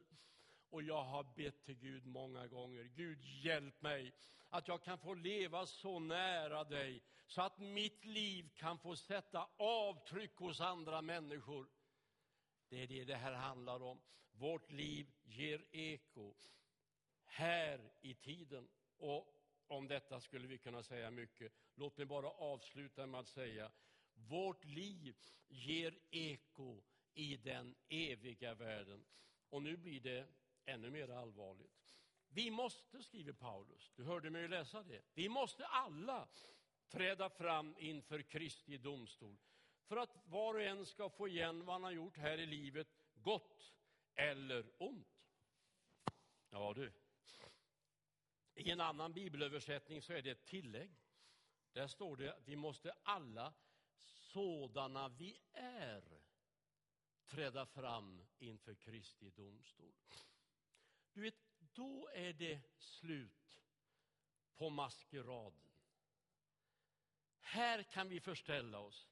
Och 0.71 0.83
jag 0.83 1.03
har 1.03 1.23
bett 1.37 1.65
till 1.65 1.79
Gud 1.79 2.07
många 2.07 2.47
gånger, 2.47 2.83
Gud 2.83 3.25
hjälp 3.25 3.83
mig 3.83 4.13
att 4.49 4.69
jag 4.69 4.83
kan 4.83 4.99
få 4.99 5.15
leva 5.15 5.67
så 5.67 5.99
nära 5.99 6.65
dig 6.65 7.03
så 7.27 7.43
att 7.43 7.59
mitt 7.59 8.05
liv 8.05 8.51
kan 8.57 8.79
få 8.79 8.97
sätta 8.97 9.49
avtryck 9.57 10.37
hos 10.37 10.61
andra 10.61 11.03
människor. 11.03 11.69
Det 12.69 12.83
är 12.83 12.87
det 12.87 13.05
det 13.05 13.17
här 13.17 13.33
handlar 13.33 13.83
om. 13.83 14.01
Vårt 14.33 14.71
liv 14.71 15.07
ger 15.25 15.65
eko 15.73 16.35
här 17.25 17.91
i 18.01 18.15
tiden. 18.15 18.69
Och 18.97 19.42
om 19.73 19.89
detta 19.89 20.21
skulle 20.21 20.47
vi 20.47 20.59
kunna 20.59 20.83
säga 20.83 21.11
mycket. 21.11 21.53
Låt 21.75 21.97
mig 21.97 22.07
bara 22.07 22.31
avsluta 22.31 23.07
med 23.07 23.21
att 23.21 23.29
säga, 23.29 23.71
vårt 24.15 24.65
liv 24.65 25.17
ger 25.49 25.99
eko 26.11 26.83
i 27.15 27.37
den 27.37 27.75
eviga 27.89 28.55
världen. 28.55 29.05
Och 29.51 29.63
nu 29.63 29.77
blir 29.77 30.01
det 30.01 30.27
ännu 30.65 30.91
mer 30.91 31.09
allvarligt. 31.09 31.95
Vi 32.29 32.51
måste, 32.51 33.03
skriver 33.03 33.33
Paulus, 33.33 33.93
du 33.97 34.05
hörde 34.05 34.31
mig 34.31 34.49
läsa 34.49 34.83
det, 34.83 35.03
vi 35.15 35.29
måste 35.29 35.67
alla 35.67 36.29
träda 36.89 37.31
fram 37.31 37.77
inför 37.79 38.23
Kristi 38.23 38.79
domstol 38.79 39.37
för 39.85 39.97
att 39.97 40.17
var 40.25 40.55
och 40.55 40.63
en 40.63 40.87
ska 40.87 41.11
få 41.11 41.29
igen 41.29 41.65
vad 41.65 41.75
han 41.75 41.85
har 41.85 41.91
gjort 41.91 42.17
här 42.17 42.39
i 42.39 42.47
livet, 42.47 42.89
gott 43.15 43.75
eller 44.15 44.65
ont. 44.79 45.29
Ja 46.51 46.73
du. 46.75 46.93
I 48.55 48.71
en 48.71 48.81
annan 48.81 49.13
bibelöversättning 49.13 50.03
så 50.03 50.13
är 50.13 50.23
det 50.23 50.31
ett 50.31 50.45
tillägg. 50.45 50.91
Där 51.73 51.87
står 51.87 52.17
det 52.17 52.37
att 52.37 52.49
vi 52.49 52.57
måste 52.57 52.93
alla, 53.03 53.55
sådana 54.01 55.09
vi 55.09 55.41
är, 55.53 56.23
träda 57.27 57.67
fram 57.67 58.27
inför 58.39 58.75
Kristi 58.75 59.31
domstol. 59.31 59.95
Du 61.13 61.21
vet, 61.21 61.35
då 61.59 62.09
är 62.15 62.33
det 62.33 62.61
slut 62.79 63.61
på 64.57 64.71
maskeraden. 64.71 65.71
Här 67.41 67.83
kan 67.83 68.09
vi 68.09 68.21
förställa 68.21 68.79
oss. 68.79 69.09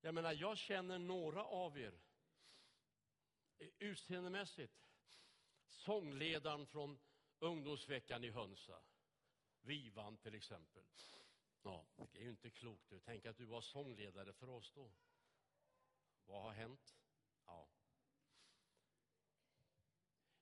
Jag 0.00 0.14
menar, 0.14 0.32
jag 0.32 0.58
känner 0.58 0.98
några 0.98 1.44
av 1.44 1.78
er 1.78 2.00
eh, 3.58 3.68
utseendemässigt. 3.78 4.72
Sångledaren 5.68 6.66
från 6.66 6.98
ungdomsveckan 7.40 8.24
i 8.24 8.30
Hönsa, 8.30 8.82
Vivan 9.60 10.16
till 10.16 10.34
exempel. 10.34 10.82
Ja, 11.62 11.86
det 12.12 12.18
är 12.18 12.22
ju 12.22 12.30
inte 12.30 12.50
klokt. 12.50 12.92
Tänk 13.04 13.26
att 13.26 13.36
du 13.36 13.44
var 13.44 13.60
sångledare 13.60 14.32
för 14.32 14.48
oss 14.48 14.72
då. 14.74 14.90
Vad 16.26 16.42
har 16.42 16.52
hänt? 16.52 16.96
Ja. 17.46 17.68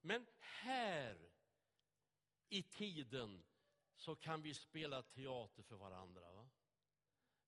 Men 0.01 0.27
här 0.39 1.31
i 2.49 2.63
tiden 2.63 3.45
så 3.97 4.17
kan 4.17 4.43
vi 4.43 4.55
spela 4.55 5.03
teater 5.03 5.63
för 5.63 5.77
varandra. 5.77 6.33
Va? 6.33 6.49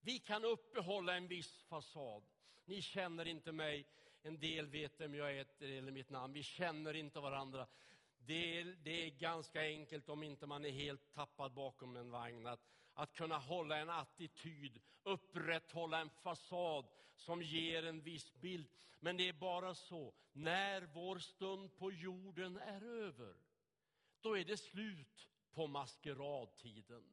Vi 0.01 0.19
kan 0.19 0.45
uppehålla 0.45 1.17
en 1.17 1.29
viss 1.29 1.63
fasad. 1.63 2.23
Ni 2.65 2.83
känner 2.83 3.29
inte 3.29 3.53
mig, 3.53 3.87
en 4.23 4.41
del 4.41 4.67
vet 4.67 5.01
vem 5.01 5.15
jag 5.15 5.37
är 5.37 5.63
eller 5.63 5.93
mitt 5.93 6.11
namn. 6.11 6.33
Vi 6.33 6.43
känner 6.43 6.95
inte 6.95 7.21
varandra. 7.21 7.69
Det 8.27 8.59
är, 8.59 8.65
det 8.65 9.07
är 9.07 9.11
ganska 9.11 9.61
enkelt 9.61 10.09
om 10.09 10.23
inte 10.23 10.47
man 10.47 10.65
är 10.65 10.71
helt 10.71 11.13
tappad 11.13 11.53
bakom 11.53 11.97
en 11.97 12.11
vagn 12.11 12.47
att, 12.47 12.61
att 12.95 13.13
kunna 13.13 13.39
hålla 13.39 13.77
en 13.77 13.91
attityd, 13.91 14.81
upprätthålla 15.03 16.01
en 16.01 16.11
fasad 16.11 16.87
som 17.17 17.43
ger 17.43 17.87
en 17.87 18.01
viss 18.01 18.35
bild. 18.35 18.69
Men 19.01 19.17
det 19.17 19.29
är 19.29 19.33
bara 19.33 19.75
så, 19.75 20.15
när 20.33 20.83
vår 20.83 21.19
stund 21.19 21.77
på 21.77 21.93
jorden 21.93 22.57
är 22.57 22.83
över, 22.83 23.35
då 24.21 24.39
är 24.39 24.45
det 24.45 24.57
slut 24.57 25.29
på 25.53 25.67
maskeradtiden. 25.67 27.05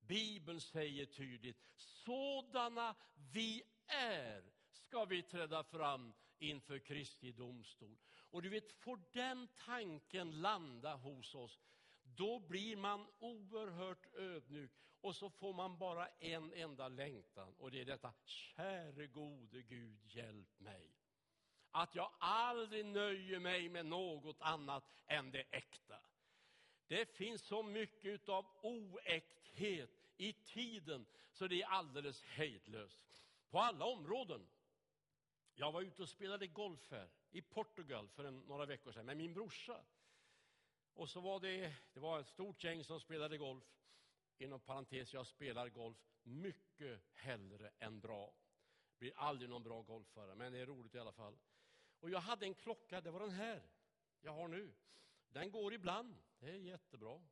Bibeln 0.00 0.60
säger 0.60 1.06
tydligt, 1.06 1.58
sådana 1.76 2.96
vi 3.32 3.62
är 3.86 4.42
ska 4.70 5.04
vi 5.04 5.22
träda 5.22 5.64
fram 5.64 6.12
inför 6.38 6.78
Kristi 6.78 7.32
domstol. 7.32 7.98
Och 8.30 8.42
du 8.42 8.48
vet, 8.48 8.72
får 8.72 9.00
den 9.12 9.48
tanken 9.56 10.40
landa 10.40 10.94
hos 10.94 11.34
oss, 11.34 11.60
då 12.02 12.38
blir 12.38 12.76
man 12.76 13.06
oerhört 13.18 14.14
ödmjuk 14.14 14.70
och 15.00 15.16
så 15.16 15.30
får 15.30 15.52
man 15.52 15.78
bara 15.78 16.06
en 16.06 16.52
enda 16.52 16.88
längtan 16.88 17.54
och 17.58 17.70
det 17.70 17.80
är 17.80 17.84
detta, 17.84 18.12
käre 18.24 19.06
gode 19.06 19.62
Gud, 19.62 19.98
hjälp 20.04 20.60
mig. 20.60 20.90
Att 21.70 21.94
jag 21.94 22.10
aldrig 22.18 22.84
nöjer 22.84 23.38
mig 23.38 23.68
med 23.68 23.86
något 23.86 24.40
annat 24.40 24.84
än 25.06 25.30
det 25.30 25.44
äkta. 25.50 26.00
Det 26.86 27.06
finns 27.06 27.42
så 27.42 27.62
mycket 27.62 28.28
av 28.28 28.46
oäkthet 28.62 29.90
i 30.16 30.32
tiden 30.32 31.06
så 31.32 31.46
det 31.46 31.62
är 31.62 31.66
alldeles 31.66 32.22
hejdlöst. 32.22 33.24
På 33.50 33.58
alla 33.58 33.84
områden. 33.84 34.48
Jag 35.54 35.72
var 35.72 35.82
ute 35.82 36.02
och 36.02 36.08
spelade 36.08 36.46
golf 36.46 36.90
här 36.90 37.08
i 37.30 37.42
Portugal 37.42 38.08
för 38.08 38.24
en, 38.24 38.38
några 38.38 38.66
veckor 38.66 38.92
sedan 38.92 39.06
med 39.06 39.16
min 39.16 39.34
brorsa. 39.34 39.84
Och 40.94 41.08
så 41.08 41.20
var 41.20 41.40
det, 41.40 41.74
det 41.92 42.00
var 42.00 42.20
ett 42.20 42.26
stort 42.26 42.64
gäng 42.64 42.84
som 42.84 43.00
spelade 43.00 43.38
golf. 43.38 43.64
Inom 44.38 44.60
parentes, 44.60 45.12
jag 45.12 45.26
spelar 45.26 45.68
golf 45.68 45.96
mycket 46.22 47.00
hellre 47.12 47.70
än 47.78 48.00
bra. 48.00 48.34
Blir 48.98 49.12
aldrig 49.16 49.50
någon 49.50 49.62
bra 49.62 49.82
golfare, 49.82 50.34
men 50.34 50.52
det 50.52 50.58
är 50.58 50.66
roligt 50.66 50.94
i 50.94 50.98
alla 50.98 51.12
fall. 51.12 51.38
Och 52.00 52.10
jag 52.10 52.20
hade 52.20 52.46
en 52.46 52.54
klocka, 52.54 53.00
det 53.00 53.10
var 53.10 53.20
den 53.20 53.30
här 53.30 53.62
jag 54.20 54.32
har 54.32 54.48
nu. 54.48 54.74
Den 55.28 55.50
går 55.50 55.74
ibland, 55.74 56.16
det 56.38 56.50
är 56.50 56.54
jättebra. 56.54 57.22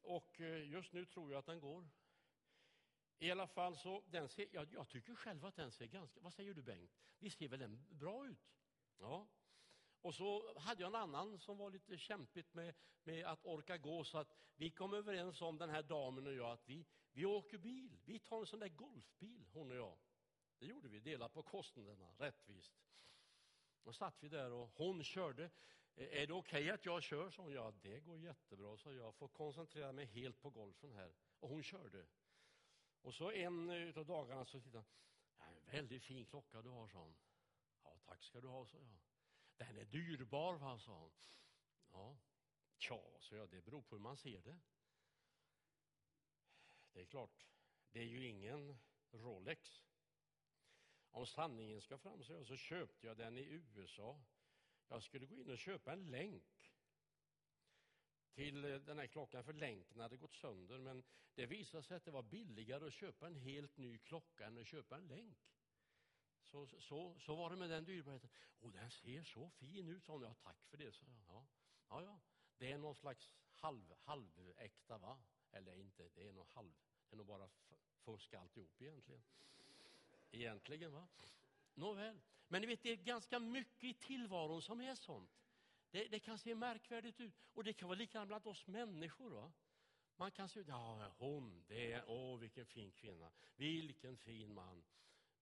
Och 0.00 0.40
eh, 0.40 0.70
just 0.70 0.92
nu 0.92 1.06
tror 1.06 1.32
jag 1.32 1.38
att 1.38 1.46
den 1.46 1.60
går. 1.60 1.88
I 3.22 3.30
alla 3.30 3.46
fall 3.46 3.76
så, 3.76 4.02
den 4.10 4.28
ser, 4.28 4.46
jag, 4.52 4.72
jag 4.72 4.88
tycker 4.88 5.14
själv 5.14 5.44
att 5.44 5.56
den 5.56 5.72
ser 5.72 5.86
ganska, 5.86 6.20
vad 6.20 6.32
säger 6.32 6.54
du 6.54 6.62
Bengt? 6.62 6.90
Visst 7.18 7.38
ser 7.38 7.48
väl 7.48 7.58
den 7.58 7.86
bra 7.90 8.26
ut? 8.26 8.52
Ja. 8.98 9.28
Och 10.00 10.14
så 10.14 10.58
hade 10.58 10.82
jag 10.82 10.88
en 10.88 10.94
annan 10.94 11.38
som 11.38 11.58
var 11.58 11.70
lite 11.70 11.98
kämpigt 11.98 12.54
med, 12.54 12.74
med 13.02 13.24
att 13.24 13.46
orka 13.46 13.78
gå 13.78 14.04
så 14.04 14.18
att 14.18 14.36
vi 14.56 14.70
kom 14.70 14.94
överens 14.94 15.42
om, 15.42 15.58
den 15.58 15.70
här 15.70 15.82
damen 15.82 16.26
och 16.26 16.34
jag, 16.34 16.50
att 16.50 16.68
vi, 16.68 16.86
vi 17.12 17.24
åker 17.24 17.58
bil. 17.58 17.98
Vi 18.04 18.18
tar 18.18 18.40
en 18.40 18.46
sån 18.46 18.60
där 18.60 18.68
golfbil, 18.68 19.46
hon 19.52 19.70
och 19.70 19.76
jag. 19.76 19.98
Det 20.58 20.66
gjorde 20.66 20.88
vi, 20.88 21.00
delade 21.00 21.34
på 21.34 21.42
kostnaderna 21.42 22.12
rättvist. 22.18 22.72
Och 23.82 23.94
satt 23.94 24.22
vi 24.22 24.28
där 24.28 24.52
och 24.52 24.70
hon 24.74 25.04
körde. 25.04 25.50
Är 25.94 26.26
det 26.26 26.32
okej 26.32 26.62
okay 26.62 26.70
att 26.70 26.84
jag 26.84 27.02
kör? 27.02 27.30
sa 27.30 27.42
hon. 27.42 27.52
Ja, 27.52 27.72
det 27.82 28.00
går 28.00 28.18
jättebra, 28.18 28.76
så 28.76 28.92
jag 28.92 29.14
får 29.14 29.28
koncentrera 29.28 29.92
mig 29.92 30.04
helt 30.04 30.40
på 30.40 30.50
golfen 30.50 30.92
här. 30.92 31.12
Och 31.40 31.48
hon 31.48 31.62
körde. 31.62 32.06
Och 33.02 33.14
så 33.14 33.30
en 33.30 33.70
eh, 33.70 33.98
av 33.98 34.06
dagarna 34.06 34.44
så 34.44 34.60
tittade 34.60 34.84
han. 35.36 35.54
En 35.56 35.70
väldigt 35.70 36.04
fin 36.04 36.26
klocka 36.26 36.62
du 36.62 36.68
har, 36.68 36.88
sa 36.88 36.98
hon. 36.98 37.16
Ja, 37.82 37.98
tack 38.04 38.24
ska 38.24 38.40
du 38.40 38.48
ha, 38.48 38.66
sa 38.66 38.78
jag. 38.78 38.98
Den 39.56 39.78
är 39.78 39.84
dyrbar, 39.84 40.58
va, 40.58 40.78
sa 40.78 40.98
hon. 40.98 41.12
Ja, 41.92 42.18
tja, 42.76 43.00
sa 43.20 43.36
jag, 43.36 43.50
det 43.50 43.64
beror 43.64 43.82
på 43.82 43.94
hur 43.94 44.02
man 44.02 44.16
ser 44.16 44.42
det. 44.42 44.58
Det 46.92 47.00
är 47.00 47.06
klart, 47.06 47.46
det 47.90 47.98
är 47.98 48.04
ju 48.04 48.26
ingen 48.26 48.78
Rolex. 49.12 49.82
Om 51.10 51.26
sanningen 51.26 51.80
ska 51.80 51.98
fram 51.98 52.24
så, 52.24 52.44
så 52.44 52.56
köpte 52.56 53.06
jag 53.06 53.16
den 53.16 53.38
i 53.38 53.42
USA. 53.42 54.22
Jag 54.88 55.02
skulle 55.02 55.26
gå 55.26 55.36
in 55.36 55.50
och 55.50 55.58
köpa 55.58 55.92
en 55.92 56.10
länk 56.10 56.59
till 58.32 58.64
eh, 58.64 58.80
den 58.80 58.98
här 58.98 59.06
klockan, 59.06 59.44
för 59.44 59.52
länken 59.52 60.00
hade 60.00 60.16
gått 60.16 60.34
sönder. 60.34 60.78
Men 60.78 61.02
det 61.34 61.46
visade 61.46 61.82
sig 61.82 61.96
att 61.96 62.04
det 62.04 62.10
var 62.10 62.22
billigare 62.22 62.86
att 62.86 62.92
köpa 62.92 63.26
en 63.26 63.36
helt 63.36 63.76
ny 63.76 63.98
klocka 63.98 64.46
än 64.46 64.58
att 64.58 64.66
köpa 64.66 64.96
en 64.96 65.08
länk. 65.08 65.38
Så, 66.42 66.66
så, 66.66 67.18
så 67.18 67.34
var 67.34 67.50
det 67.50 67.56
med 67.56 67.70
den 67.70 67.84
dyrbarheten. 67.84 68.30
Och 68.60 68.72
den 68.72 68.90
ser 68.90 69.24
så 69.24 69.50
fin 69.50 69.88
ut, 69.88 70.04
sa 70.04 70.12
hon. 70.12 70.22
Ja, 70.22 70.34
tack 70.34 70.64
för 70.64 70.76
det, 70.76 70.92
sa 70.92 71.06
jag. 71.06 71.24
Ja, 71.26 71.46
ja, 71.88 72.02
ja. 72.02 72.20
Det 72.58 72.72
är 72.72 72.78
någon 72.78 72.94
slags 72.94 73.34
halv, 73.52 73.94
halväkta, 73.98 74.98
va? 74.98 75.18
Eller 75.52 75.76
inte, 75.76 76.08
det 76.14 76.28
är 76.28 76.32
nog 76.32 76.46
halv. 76.48 76.72
Det 77.08 77.14
är 77.14 77.16
nog 77.16 77.26
bara 77.26 77.50
fusk 77.98 78.34
alltihop 78.34 78.82
egentligen. 78.82 79.22
Egentligen, 80.30 80.92
va? 80.92 81.08
Nåväl. 81.74 82.20
Men 82.48 82.60
ni 82.60 82.66
vet, 82.66 82.82
det 82.82 82.90
är 82.90 82.96
ganska 82.96 83.38
mycket 83.38 83.84
i 83.84 83.94
tillvaron 83.94 84.62
som 84.62 84.80
är 84.80 84.94
sånt. 84.94 85.30
Det, 85.90 86.08
det, 86.08 86.20
kan 86.20 86.38
se 86.38 86.54
märkvärdigt 86.54 87.20
ut. 87.20 87.34
Och 87.52 87.64
det 87.64 87.72
kan 87.72 87.88
vara 87.88 87.98
likadant 87.98 88.28
bland 88.28 88.46
oss 88.46 88.66
människor. 88.66 89.30
Va? 89.30 89.52
Man 90.16 90.30
kan 90.30 90.48
se, 90.48 90.60
ut, 90.60 90.68
ja 90.68 91.12
hon, 91.18 91.64
det 91.68 91.92
är, 91.92 92.04
åh 92.06 92.38
vilken 92.38 92.66
fin 92.66 92.92
kvinna, 92.92 93.30
vilken 93.56 94.16
fin 94.16 94.54
man. 94.54 94.84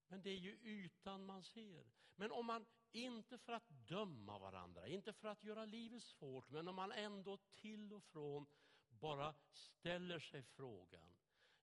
Men 0.07 0.21
det 0.21 0.29
är 0.29 0.37
ju 0.37 0.57
ytan 0.63 1.25
man 1.25 1.43
ser. 1.43 1.85
Men 2.15 2.31
om 2.31 2.45
man, 2.45 2.65
inte 2.91 3.37
för 3.37 3.53
att 3.53 3.69
döma 3.69 4.39
varandra, 4.39 4.87
inte 4.87 5.13
för 5.13 5.27
att 5.27 5.43
göra 5.43 5.65
livet 5.65 6.03
svårt, 6.03 6.49
men 6.49 6.67
om 6.67 6.75
man 6.75 6.91
ändå 6.91 7.37
till 7.37 7.93
och 7.93 8.03
från 8.03 8.45
bara 8.89 9.35
ställer 9.51 10.19
sig 10.19 10.43
frågan, 10.43 11.13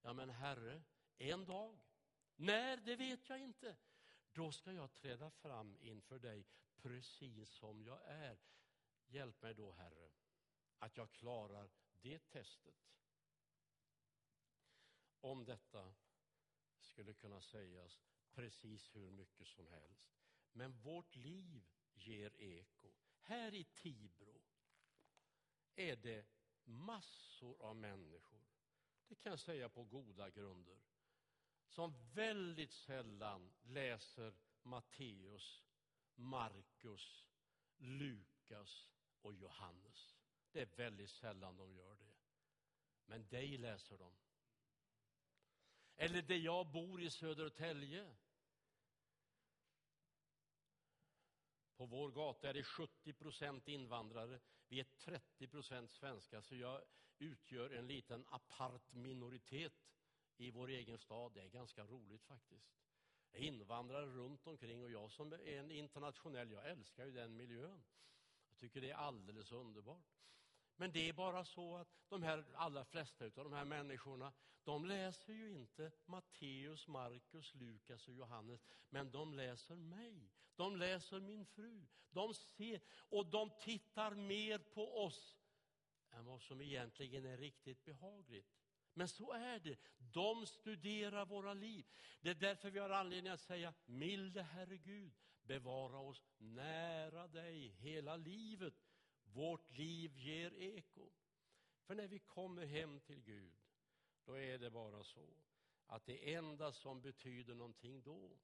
ja 0.03 0.13
men 0.13 0.31
Herre, 0.31 0.83
en 1.19 1.45
dag, 1.45 1.79
när, 2.37 2.77
det 2.77 2.97
vet 2.97 3.29
jag 3.29 3.39
inte, 3.39 3.77
då 4.33 4.53
ska 4.53 4.73
jag 4.73 4.95
träda 4.95 5.31
fram 5.31 5.77
inför 5.81 6.19
dig 6.19 6.47
precis 6.77 7.51
som 7.51 7.85
jag 7.85 8.01
är. 8.07 8.39
Hjälp 9.07 9.43
mig 9.43 9.55
då, 9.55 9.73
Herre, 9.73 10.11
att 10.79 10.97
jag 10.97 11.13
klarar 11.13 11.71
det 12.01 12.19
testet. 12.19 12.75
Om 15.21 15.45
detta 15.45 15.95
skulle 16.81 17.15
kunna 17.15 17.41
sägas 17.41 18.03
precis 18.35 18.97
hur 18.97 19.11
mycket 19.11 19.49
som 19.49 19.69
helst. 19.69 20.17
Men 20.53 20.73
vårt 20.73 21.17
liv 21.17 21.67
ger 21.95 22.41
eko. 22.41 22.93
Här 23.21 23.55
i 23.55 23.65
Tibro 23.65 24.43
är 25.75 25.97
det 25.97 26.27
massor 26.65 27.63
av 27.63 27.77
människor, 27.77 28.41
det 29.09 29.15
kan 29.15 29.31
jag 29.31 29.41
säga 29.41 29.69
på 29.69 29.85
goda 29.85 30.31
grunder, 30.31 30.79
som 31.69 31.95
väldigt 32.15 32.73
sällan 32.73 33.53
läser 33.63 34.35
Matteus, 34.63 35.65
Markus, 36.15 37.27
Lukas 37.77 38.89
och 39.23 39.35
Johannes. 39.35 40.17
Det 40.53 40.61
är 40.61 40.77
väldigt 40.77 41.11
sällan 41.11 41.57
de 41.57 41.75
gör 41.75 41.97
det. 41.97 42.15
Men 43.07 43.29
dig 43.29 43.59
läser 43.59 43.99
de. 43.99 44.13
Eller 45.97 46.23
där 46.23 46.37
jag 46.37 46.67
bor 46.67 47.03
i 47.03 47.11
Södertälje. 47.11 48.17
På 51.77 51.87
vår 51.87 52.11
gata 52.11 52.49
är 52.49 52.55
det 52.55 52.65
70 52.65 53.13
procent 53.13 53.69
invandrare, 53.69 54.41
vi 54.69 54.81
är 54.81 54.85
30 54.85 55.49
procent 55.49 55.91
svenskar, 55.91 56.41
så 56.41 56.57
jag 56.57 56.83
utgör 57.19 57.71
en 57.71 57.87
liten 57.87 58.27
apart 58.29 58.93
minoritet 58.93 59.73
i 60.37 60.51
vår 60.51 60.69
egen 60.69 60.99
stad. 60.99 61.33
Det 61.35 61.43
är 61.43 61.49
ganska 61.49 61.85
roligt 61.85 62.25
faktiskt. 62.25 62.77
Det 63.31 63.39
är 63.39 63.43
invandrare 63.43 64.07
runt 64.07 64.47
omkring 64.47 64.83
och 64.83 64.91
jag 64.91 65.11
som 65.11 65.33
är 65.33 65.47
en 65.47 65.71
internationell, 65.71 66.51
jag 66.51 66.71
älskar 66.71 67.05
ju 67.05 67.13
den 67.13 67.37
miljön. 67.37 67.83
Jag 68.57 68.61
tycker 68.61 68.81
det 68.81 68.91
är 68.91 68.95
alldeles 68.95 69.53
underbart. 69.53 70.17
Men 70.77 70.93
det 70.93 71.09
är 71.09 71.13
bara 71.13 71.45
så 71.45 71.77
att 71.77 71.89
de 72.09 72.23
här 72.23 72.45
allra 72.55 72.85
flesta 72.85 73.25
av 73.25 73.31
de 73.31 73.53
här 73.53 73.65
människorna, 73.65 74.33
de 74.65 74.85
läser 74.85 75.33
ju 75.33 75.53
inte 75.53 75.93
Matteus, 76.07 76.89
Markus, 76.89 77.55
Lukas 77.55 78.09
och 78.09 78.15
Johannes, 78.15 78.67
men 78.89 79.11
de 79.11 79.35
läser 79.35 79.77
mig. 79.77 80.31
De 80.55 80.77
läser 80.77 81.21
min 81.21 81.47
fru. 81.47 81.87
De 82.11 82.35
ser, 82.35 82.81
och 82.89 83.27
de 83.27 83.51
tittar 83.61 84.15
mer 84.15 84.59
på 84.59 85.05
oss 85.05 85.37
än 86.11 86.25
vad 86.25 86.43
som 86.43 86.61
egentligen 86.61 87.25
är 87.25 87.37
riktigt 87.37 87.85
behagligt. 87.85 88.57
Men 88.95 89.09
så 89.09 89.33
är 89.33 89.59
det. 89.59 89.79
De 89.99 90.47
studerar 90.47 91.27
våra 91.27 91.55
liv. 91.55 91.87
Det 92.21 92.31
är 92.31 92.35
därför 92.35 92.71
vi 92.71 92.79
har 92.79 92.91
anledning 92.91 93.33
att 93.33 93.41
säga, 93.41 93.75
milde 93.85 94.43
Herre 94.43 94.77
Gud, 94.77 95.13
bevara 95.47 95.99
oss 95.99 96.23
nära 96.39 97.29
dig 97.29 97.69
hela 97.69 98.17
livet 98.17 98.75
vårt 99.25 99.71
liv 99.71 100.17
ger 100.17 100.55
eko. 100.55 101.11
För 101.87 101.95
när 101.95 102.09
vi 102.09 102.19
kommer 102.19 102.67
hem 102.67 103.01
till 103.01 103.21
Gud, 103.21 103.55
då 104.25 104.39
är 104.39 104.59
det 104.59 104.71
bara 104.71 105.05
så 105.05 105.29
att 105.87 106.07
det 106.07 106.35
enda 106.35 106.73
som 106.73 107.01
betyder 107.01 107.55
någonting 107.55 108.03
då, 108.03 108.39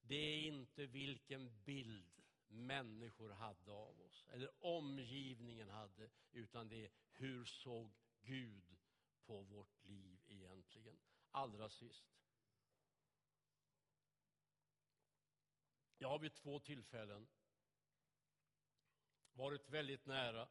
det 0.00 0.14
är 0.14 0.40
inte 0.40 0.86
vilken 0.86 1.62
bild 1.64 2.22
människor 2.48 3.30
hade 3.30 3.72
av 3.72 4.00
oss, 4.00 4.26
eller 4.28 4.50
omgivningen 4.60 5.68
hade, 5.68 6.10
utan 6.32 6.68
det 6.68 6.84
är 6.84 6.90
hur 7.12 7.44
såg 7.44 7.90
Gud 8.22 8.76
på 9.26 9.42
vårt 9.42 9.84
liv 9.84 10.20
egentligen. 10.28 10.98
Allra 11.30 11.68
sist. 11.68 12.19
Jag 16.02 16.08
har 16.08 16.18
vid 16.18 16.34
två 16.34 16.58
tillfällen 16.60 17.28
varit 19.32 19.68
väldigt 19.68 20.06
nära 20.06 20.48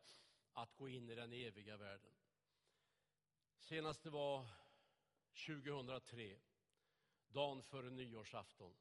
att 0.53 0.75
gå 0.75 0.89
in 0.89 1.09
i 1.09 1.15
den 1.15 1.33
eviga 1.33 1.77
världen. 1.77 2.11
Senast 3.57 4.03
det 4.03 4.09
var 4.09 4.45
2003, 5.47 6.39
dagen 7.27 7.63
före 7.63 7.89
nyårsafton. 7.89 8.75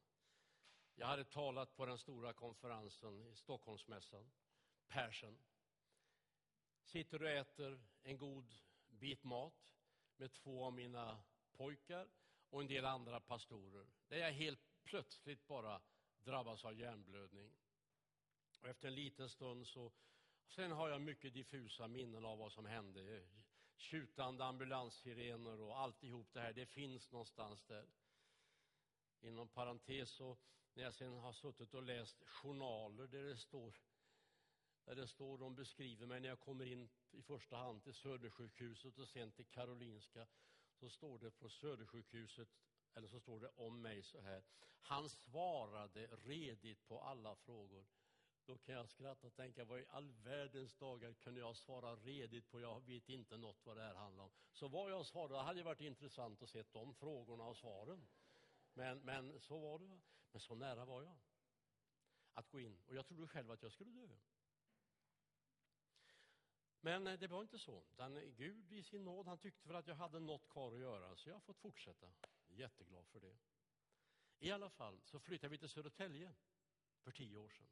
Jag 0.95 1.07
hade 1.07 1.25
talat 1.25 1.77
på 1.77 1.87
den 1.87 1.99
stora 1.99 2.33
konferensen 2.33 3.23
i 3.23 3.37
Stockholmsmässan, 3.37 4.31
Persen. 4.89 5.39
Sitter 6.83 7.23
och 7.23 7.31
äter 7.31 7.81
en 8.03 8.19
god 8.19 8.55
bit 8.89 9.25
mat 9.25 9.75
med 10.17 10.33
två 10.33 10.65
av 10.65 10.73
mina 10.73 11.23
pojkar 11.53 12.09
och 12.51 12.61
en 12.61 12.67
del 12.67 12.85
andra 12.85 13.21
pastorer. 13.21 13.87
Där 14.09 14.17
jag 14.17 14.33
helt 14.33 14.83
plötsligt 14.83 15.47
bara 15.47 15.81
drabbas 16.25 16.65
av 16.65 16.79
hjärnblödning. 16.79 17.53
Och 18.61 18.69
efter 18.69 18.89
en 18.89 18.95
liten 18.95 19.29
stund 19.29 19.67
så... 19.67 19.93
Sen 20.49 20.73
har 20.73 20.89
jag 20.89 21.01
mycket 21.01 21.35
diffusa 21.35 21.89
minnen 21.89 22.25
av 22.25 22.39
vad 22.39 22.53
som 22.53 22.67
hände. 22.67 23.29
Tjutande 23.77 24.45
ambulanssirener 24.45 25.61
och 25.61 25.79
alltihop 25.79 26.33
det 26.33 26.41
här, 26.41 26.53
det 26.53 26.67
finns 26.67 27.11
någonstans 27.11 27.65
där. 27.65 27.87
Inom 29.21 29.49
parentes 29.49 30.11
så, 30.11 30.39
när 30.75 30.83
jag 30.83 30.95
sen 30.95 31.13
har 31.13 31.33
suttit 31.33 31.75
och 31.75 31.83
läst 31.83 32.25
journaler 32.25 33.07
där 33.07 33.23
det 33.23 33.37
står 33.37 33.75
där 34.89 34.95
det 34.95 35.07
står, 35.07 35.39
de 35.39 35.55
beskriver 35.55 36.07
mig 36.07 36.21
när 36.21 36.29
jag 36.29 36.41
kommer 36.41 36.65
in 36.65 36.89
i 37.11 37.23
första 37.23 37.57
hand 37.57 37.83
till 37.83 37.95
Södersjukhuset 37.95 38.99
och 38.99 39.09
sen 39.09 39.31
till 39.33 39.47
Karolinska, 39.47 40.27
så 40.73 40.89
står 40.89 41.19
det 41.19 41.31
på 41.31 41.49
Södersjukhuset, 41.49 42.49
eller 42.95 43.09
så 43.09 43.21
står 43.21 43.41
det 43.41 43.49
om 43.49 43.83
mig 43.83 44.03
så 44.03 44.21
här. 44.21 44.43
Han 44.81 45.09
svarade 45.09 46.07
redigt 46.07 46.87
på 46.87 47.01
alla 47.01 47.37
frågor. 47.37 47.87
Då 48.45 48.59
kan 48.59 48.75
jag 48.75 48.89
skratta 48.89 49.27
och 49.27 49.35
tänka, 49.35 49.65
vad 49.65 49.81
i 49.81 49.85
all 49.89 50.11
världens 50.11 50.75
dagar 50.75 51.13
kunde 51.13 51.41
jag 51.41 51.57
svara 51.57 51.97
redigt 51.97 52.51
på? 52.51 52.61
Jag 52.61 52.81
vet 52.87 53.09
inte 53.09 53.37
något 53.37 53.67
vad 53.67 53.77
det 53.77 53.83
här 53.83 53.95
handlar 53.95 54.25
om. 54.25 54.31
Så 54.53 54.69
vad 54.69 54.91
jag 54.91 55.07
svarade 55.07 55.43
hade 55.43 55.63
varit 55.63 55.81
intressant 55.81 56.43
att 56.43 56.51
se 56.51 56.65
de 56.73 56.95
frågorna 56.95 57.45
och 57.45 57.57
svaren. 57.57 58.09
Men, 58.73 58.99
men 58.99 59.41
så 59.41 59.59
var 59.59 59.79
det. 59.79 60.01
Men 60.33 60.41
så 60.41 60.55
nära 60.55 60.85
var 60.85 61.03
jag 61.03 61.17
att 62.39 62.51
gå 62.51 62.61
in. 62.61 62.79
Och 62.87 62.95
jag 62.95 63.07
trodde 63.07 63.27
själv 63.27 63.51
att 63.51 63.63
jag 63.63 63.73
skulle 63.73 63.93
dö. 63.93 64.09
Men 66.81 67.07
eh, 67.07 67.19
det 67.19 67.27
var 67.27 67.43
inte 67.43 67.59
så. 67.59 67.85
Den 67.97 68.35
Gud 68.37 68.73
i 68.73 68.83
sin 68.83 69.05
nåd, 69.05 69.27
han 69.27 69.39
tyckte 69.39 69.69
väl 69.69 69.77
att 69.77 69.87
jag 69.87 69.95
hade 69.95 70.21
något 70.21 70.49
kvar 70.49 70.73
att 70.73 70.81
göra, 70.81 71.17
så 71.17 71.29
jag 71.29 71.35
har 71.35 71.41
fått 71.41 71.59
fortsätta. 71.59 72.07
Jätteglad 72.59 73.07
för 73.09 73.21
det. 73.21 73.39
I 74.39 74.51
alla 74.51 74.71
fall 74.71 75.01
så 75.05 75.21
flyttade 75.21 75.51
vi 75.51 75.59
till 75.59 75.69
Södertälje 75.69 76.35
för 77.01 77.11
tio 77.11 77.37
år 77.37 77.49
sedan. 77.49 77.67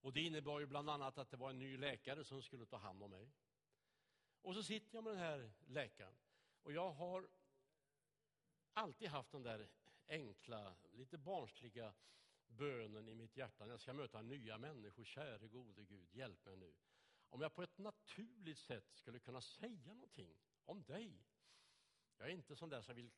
Och 0.00 0.12
Det 0.12 0.20
innebar 0.20 0.60
ju 0.60 0.66
bland 0.66 0.90
annat 0.90 1.18
att 1.18 1.30
det 1.30 1.36
var 1.36 1.50
en 1.50 1.58
ny 1.58 1.76
läkare 1.76 2.24
som 2.24 2.42
skulle 2.42 2.66
ta 2.66 2.76
hand 2.76 3.02
om 3.02 3.10
mig. 3.10 3.32
Och 4.42 4.54
så 4.54 4.62
sitter 4.62 4.94
jag 4.94 5.04
med 5.04 5.12
den 5.12 5.20
här 5.20 5.52
läkaren. 5.66 6.16
Och 6.62 6.72
jag 6.72 6.92
har 6.92 7.28
alltid 8.72 9.08
haft 9.08 9.32
den 9.32 9.42
där 9.42 9.68
enkla, 10.08 10.76
lite 10.92 11.18
barnsliga 11.18 11.94
bönen 12.46 13.08
i 13.08 13.14
mitt 13.14 13.36
hjärta 13.36 13.64
när 13.64 13.72
jag 13.72 13.80
ska 13.80 13.92
möta 13.92 14.22
nya 14.22 14.58
människor. 14.58 15.04
Käre 15.04 15.48
gode 15.48 15.84
Gud, 15.84 16.14
hjälp 16.14 16.44
mig 16.44 16.56
nu. 16.56 16.74
Om 17.28 17.40
jag 17.40 17.54
på 17.54 17.62
ett 17.62 17.78
naturligt 17.78 18.58
sätt 18.58 18.94
skulle 18.94 19.18
kunna 19.18 19.40
säga 19.40 19.94
någonting 19.94 20.36
om 20.64 20.82
dig. 20.82 21.24
Jag 22.16 22.28
är 22.28 22.32
inte 22.32 22.56
sån 22.56 22.68
där 22.68 22.82
som 22.82 22.96
vill 22.96 23.10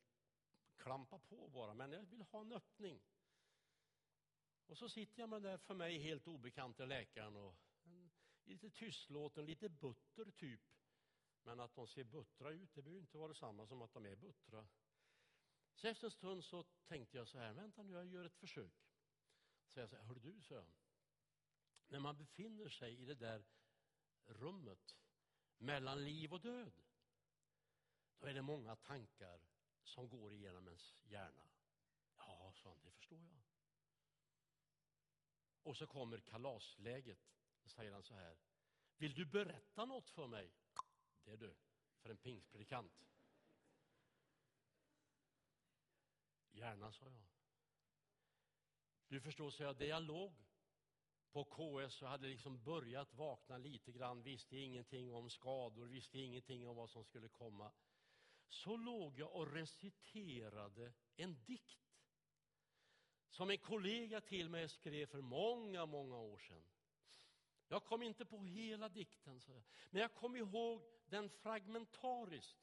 klampa 0.77 1.19
på 1.19 1.47
bara, 1.47 1.73
men 1.73 1.91
jag 1.91 2.01
vill 2.01 2.21
ha 2.21 2.41
en 2.41 2.51
öppning. 2.51 3.01
Och 4.65 4.77
så 4.77 4.89
sitter 4.89 5.19
jag 5.19 5.29
med 5.29 5.41
den 5.41 5.51
där 5.51 5.57
för 5.57 5.73
mig 5.73 5.97
helt 5.97 6.27
obekanta 6.27 6.85
läkaren 6.85 7.35
och 7.35 7.55
en, 7.83 8.11
lite 8.43 8.69
tystlåten, 8.69 9.45
lite 9.45 9.69
butter 9.69 10.31
typ. 10.31 10.61
Men 11.43 11.59
att 11.59 11.75
de 11.75 11.87
ser 11.87 12.03
buttra 12.03 12.51
ut, 12.51 12.73
det 12.73 12.81
behöver 12.81 13.01
inte 13.01 13.17
vara 13.17 13.27
detsamma 13.27 13.67
som 13.67 13.81
att 13.81 13.93
de 13.93 14.05
är 14.05 14.15
buttra. 14.15 14.67
Så 15.75 15.87
efter 15.87 16.07
en 16.07 16.11
stund 16.11 16.43
så 16.43 16.63
tänkte 16.63 17.17
jag 17.17 17.27
så 17.27 17.37
här, 17.37 17.53
vänta 17.53 17.83
nu, 17.83 17.93
jag 17.93 18.05
gör 18.05 18.25
ett 18.25 18.35
försök. 18.35 18.73
Så 19.67 19.79
jag 19.79 19.89
säger, 19.89 20.03
hör 20.03 20.15
du, 20.15 20.41
så 20.41 20.53
jag. 20.53 20.65
När 21.87 21.99
man 21.99 22.17
befinner 22.17 22.69
sig 22.69 23.01
i 23.01 23.05
det 23.05 23.15
där 23.15 23.45
rummet 24.25 24.97
mellan 25.57 26.03
liv 26.05 26.33
och 26.33 26.41
död, 26.41 26.81
då 28.19 28.27
är 28.27 28.33
det 28.33 28.41
många 28.41 28.75
tankar 28.75 29.41
som 29.87 30.09
går 30.09 30.33
igenom 30.33 30.67
ens 30.67 30.95
hjärna. 31.03 31.47
Ja, 32.17 32.51
så 32.55 32.75
det 32.83 32.91
förstår 32.91 33.19
jag. 33.19 33.41
Och 35.63 35.77
så 35.77 35.87
kommer 35.87 36.19
kalasläget. 36.19 37.19
Då 37.63 37.69
säger 37.69 37.91
han 37.91 38.03
så 38.03 38.13
här. 38.13 38.37
Vill 38.97 39.13
du 39.13 39.25
berätta 39.25 39.85
något 39.85 40.09
för 40.09 40.27
mig? 40.27 40.53
Det 41.23 41.31
är 41.31 41.37
du, 41.37 41.55
för 41.99 42.09
en 42.09 42.17
pingstpredikant. 42.17 43.07
Gärna, 46.51 46.91
sa 46.91 47.05
jag. 47.05 47.27
Du 49.07 49.21
förstår, 49.21 49.49
så 49.51 49.63
jag, 49.63 49.77
det 49.77 49.85
jag 49.85 50.03
låg 50.03 50.47
på 51.31 51.43
KS 51.43 52.01
och 52.01 52.07
hade 52.07 52.27
liksom 52.27 52.63
börjat 52.63 53.13
vakna 53.13 53.57
lite 53.57 53.91
grann, 53.91 54.23
visste 54.23 54.57
ingenting 54.57 55.13
om 55.13 55.29
skador, 55.29 55.85
visste 55.85 56.19
ingenting 56.19 56.67
om 56.67 56.75
vad 56.75 56.89
som 56.89 57.03
skulle 57.03 57.27
komma. 57.27 57.71
Så 58.49 58.77
låg 58.77 59.19
jag 59.19 59.35
och 59.35 59.53
reciterade 59.53 60.93
en 61.15 61.43
dikt 61.45 61.87
som 63.29 63.49
en 63.49 63.57
kollega 63.57 64.21
till 64.21 64.49
mig 64.49 64.69
skrev 64.69 65.05
för 65.05 65.21
många, 65.21 65.85
många 65.85 66.17
år 66.17 66.37
sedan. 66.37 66.63
Jag 67.67 67.83
kom 67.83 68.03
inte 68.03 68.25
på 68.25 68.43
hela 68.43 68.89
dikten, 68.89 69.39
så 69.39 69.51
jag. 69.51 69.63
men 69.89 70.01
jag 70.01 70.13
kom 70.13 70.35
ihåg 70.35 70.81
den 71.05 71.29
fragmentariskt. 71.29 72.57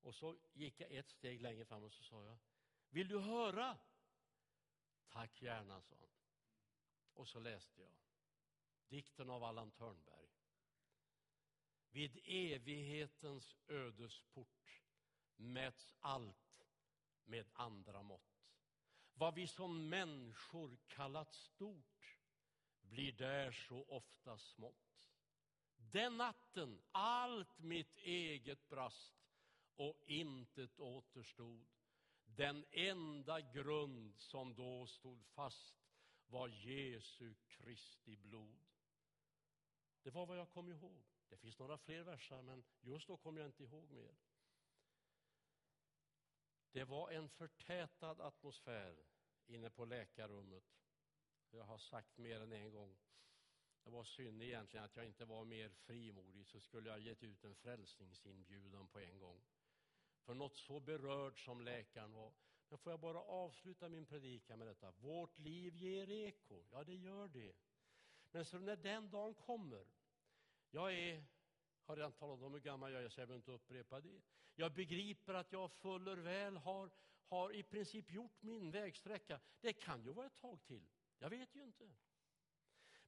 Och 0.00 0.14
så 0.14 0.36
gick 0.52 0.80
jag 0.80 0.92
ett 0.92 1.08
steg 1.08 1.42
längre 1.42 1.64
fram 1.64 1.82
och 1.82 1.92
så 1.92 2.02
sa 2.02 2.24
jag, 2.24 2.38
vill 2.90 3.08
du 3.08 3.18
höra? 3.18 3.78
Tack 5.08 5.42
gärna, 5.42 5.80
sa 5.80 5.96
han. 6.00 6.08
Och 7.14 7.28
så 7.28 7.40
läste 7.40 7.82
jag 7.82 7.90
dikten 8.88 9.30
av 9.30 9.44
Allan 9.44 9.70
Törnberg. 9.70 10.17
Vid 11.90 12.20
evighetens 12.24 13.56
ödesport 13.68 14.82
mäts 15.36 15.94
allt 16.00 16.66
med 17.24 17.46
andra 17.52 18.02
mått. 18.02 18.22
Vad 19.14 19.34
vi 19.34 19.46
som 19.46 19.88
människor 19.88 20.78
kallat 20.86 21.34
stort 21.34 22.16
blir 22.80 23.12
där 23.12 23.52
så 23.52 23.84
ofta 23.88 24.38
smått. 24.38 24.88
Den 25.76 26.16
natten 26.16 26.82
allt 26.92 27.58
mitt 27.58 27.96
eget 27.96 28.68
brast 28.68 29.14
och 29.76 29.96
intet 30.06 30.80
återstod. 30.80 31.66
Den 32.24 32.64
enda 32.70 33.40
grund 33.40 34.20
som 34.20 34.54
då 34.54 34.86
stod 34.86 35.24
fast 35.26 35.74
var 36.26 36.48
Jesu 36.48 37.34
Kristi 37.46 38.16
blod. 38.16 38.60
Det 40.02 40.10
var 40.10 40.26
vad 40.26 40.38
jag 40.38 40.50
kom 40.50 40.68
ihåg. 40.68 41.04
Det 41.28 41.36
finns 41.36 41.58
några 41.58 41.78
fler 41.78 42.02
versar, 42.02 42.42
men 42.42 42.64
just 42.80 43.06
då 43.06 43.16
kom 43.16 43.36
jag 43.36 43.46
inte 43.46 43.62
ihåg 43.62 43.90
mer. 43.90 44.14
Det 46.72 46.84
var 46.84 47.10
en 47.10 47.28
förtätad 47.28 48.20
atmosfär 48.20 48.96
inne 49.46 49.70
på 49.70 49.84
läkarrummet. 49.84 50.64
Jag 51.50 51.64
har 51.64 51.78
sagt 51.78 52.18
mer 52.18 52.40
än 52.40 52.52
en 52.52 52.70
gång. 52.70 52.96
Det 53.84 53.90
var 53.90 54.04
synd 54.04 54.42
egentligen 54.42 54.84
att 54.84 54.96
jag 54.96 55.06
inte 55.06 55.24
var 55.24 55.44
mer 55.44 55.68
frimodig, 55.68 56.46
så 56.46 56.60
skulle 56.60 56.90
jag 56.90 57.00
gett 57.00 57.22
ut 57.22 57.44
en 57.44 57.54
frälsningsinbjudan 57.54 58.88
på 58.88 58.98
en 58.98 59.18
gång. 59.18 59.40
För 60.20 60.34
något 60.34 60.56
så 60.56 60.80
berörd 60.80 61.44
som 61.44 61.60
läkaren 61.60 62.12
var. 62.12 62.32
Men 62.68 62.78
får 62.78 62.92
jag 62.92 63.00
bara 63.00 63.20
avsluta 63.20 63.88
min 63.88 64.06
predikan 64.06 64.58
med 64.58 64.68
detta. 64.68 64.90
Vårt 64.90 65.38
liv 65.38 65.76
ger 65.76 66.10
eko. 66.10 66.64
Ja, 66.70 66.84
det 66.84 66.94
gör 66.94 67.28
det. 67.28 67.52
Men 68.30 68.44
så 68.44 68.58
när 68.58 68.76
den 68.76 69.10
dagen 69.10 69.34
kommer, 69.34 69.86
jag 70.70 70.94
är, 70.94 71.24
har 71.84 71.96
redan 71.96 72.12
talat 72.12 72.42
om 72.42 72.52
hur 72.52 72.60
gammal 72.60 72.92
jag 72.92 73.02
är, 73.02 73.08
så 73.08 73.20
jag 73.20 73.28
behöver 73.28 73.40
inte 73.40 73.52
upprepa 73.52 74.00
det. 74.00 74.20
Jag 74.54 74.72
begriper 74.72 75.34
att 75.34 75.52
jag 75.52 75.72
fuller 75.72 76.16
väl 76.16 76.56
har, 76.56 76.90
har 77.28 77.52
i 77.52 77.62
princip 77.62 78.10
gjort 78.10 78.42
min 78.42 78.70
vägsträcka. 78.70 79.40
Det 79.60 79.72
kan 79.72 80.04
ju 80.04 80.10
vara 80.10 80.26
ett 80.26 80.40
tag 80.40 80.64
till. 80.66 80.86
Jag 81.18 81.30
vet 81.30 81.56
ju 81.56 81.62
inte. 81.62 81.88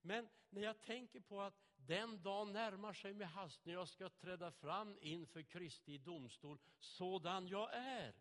Men 0.03 0.29
när 0.51 0.63
jag 0.63 0.81
tänker 0.81 1.21
på 1.21 1.41
att 1.41 1.55
den 1.77 2.23
dagen 2.23 2.53
närmar 2.53 2.93
sig 2.93 3.15
med 3.15 3.29
hast 3.29 3.65
när 3.65 3.73
jag 3.73 3.89
ska 3.89 4.09
träda 4.09 4.51
fram 4.51 4.99
inför 5.01 5.43
Kristi 5.43 5.99
domstol 5.99 6.59
sådan 6.79 7.49
jag 7.49 7.75
är. 7.75 8.15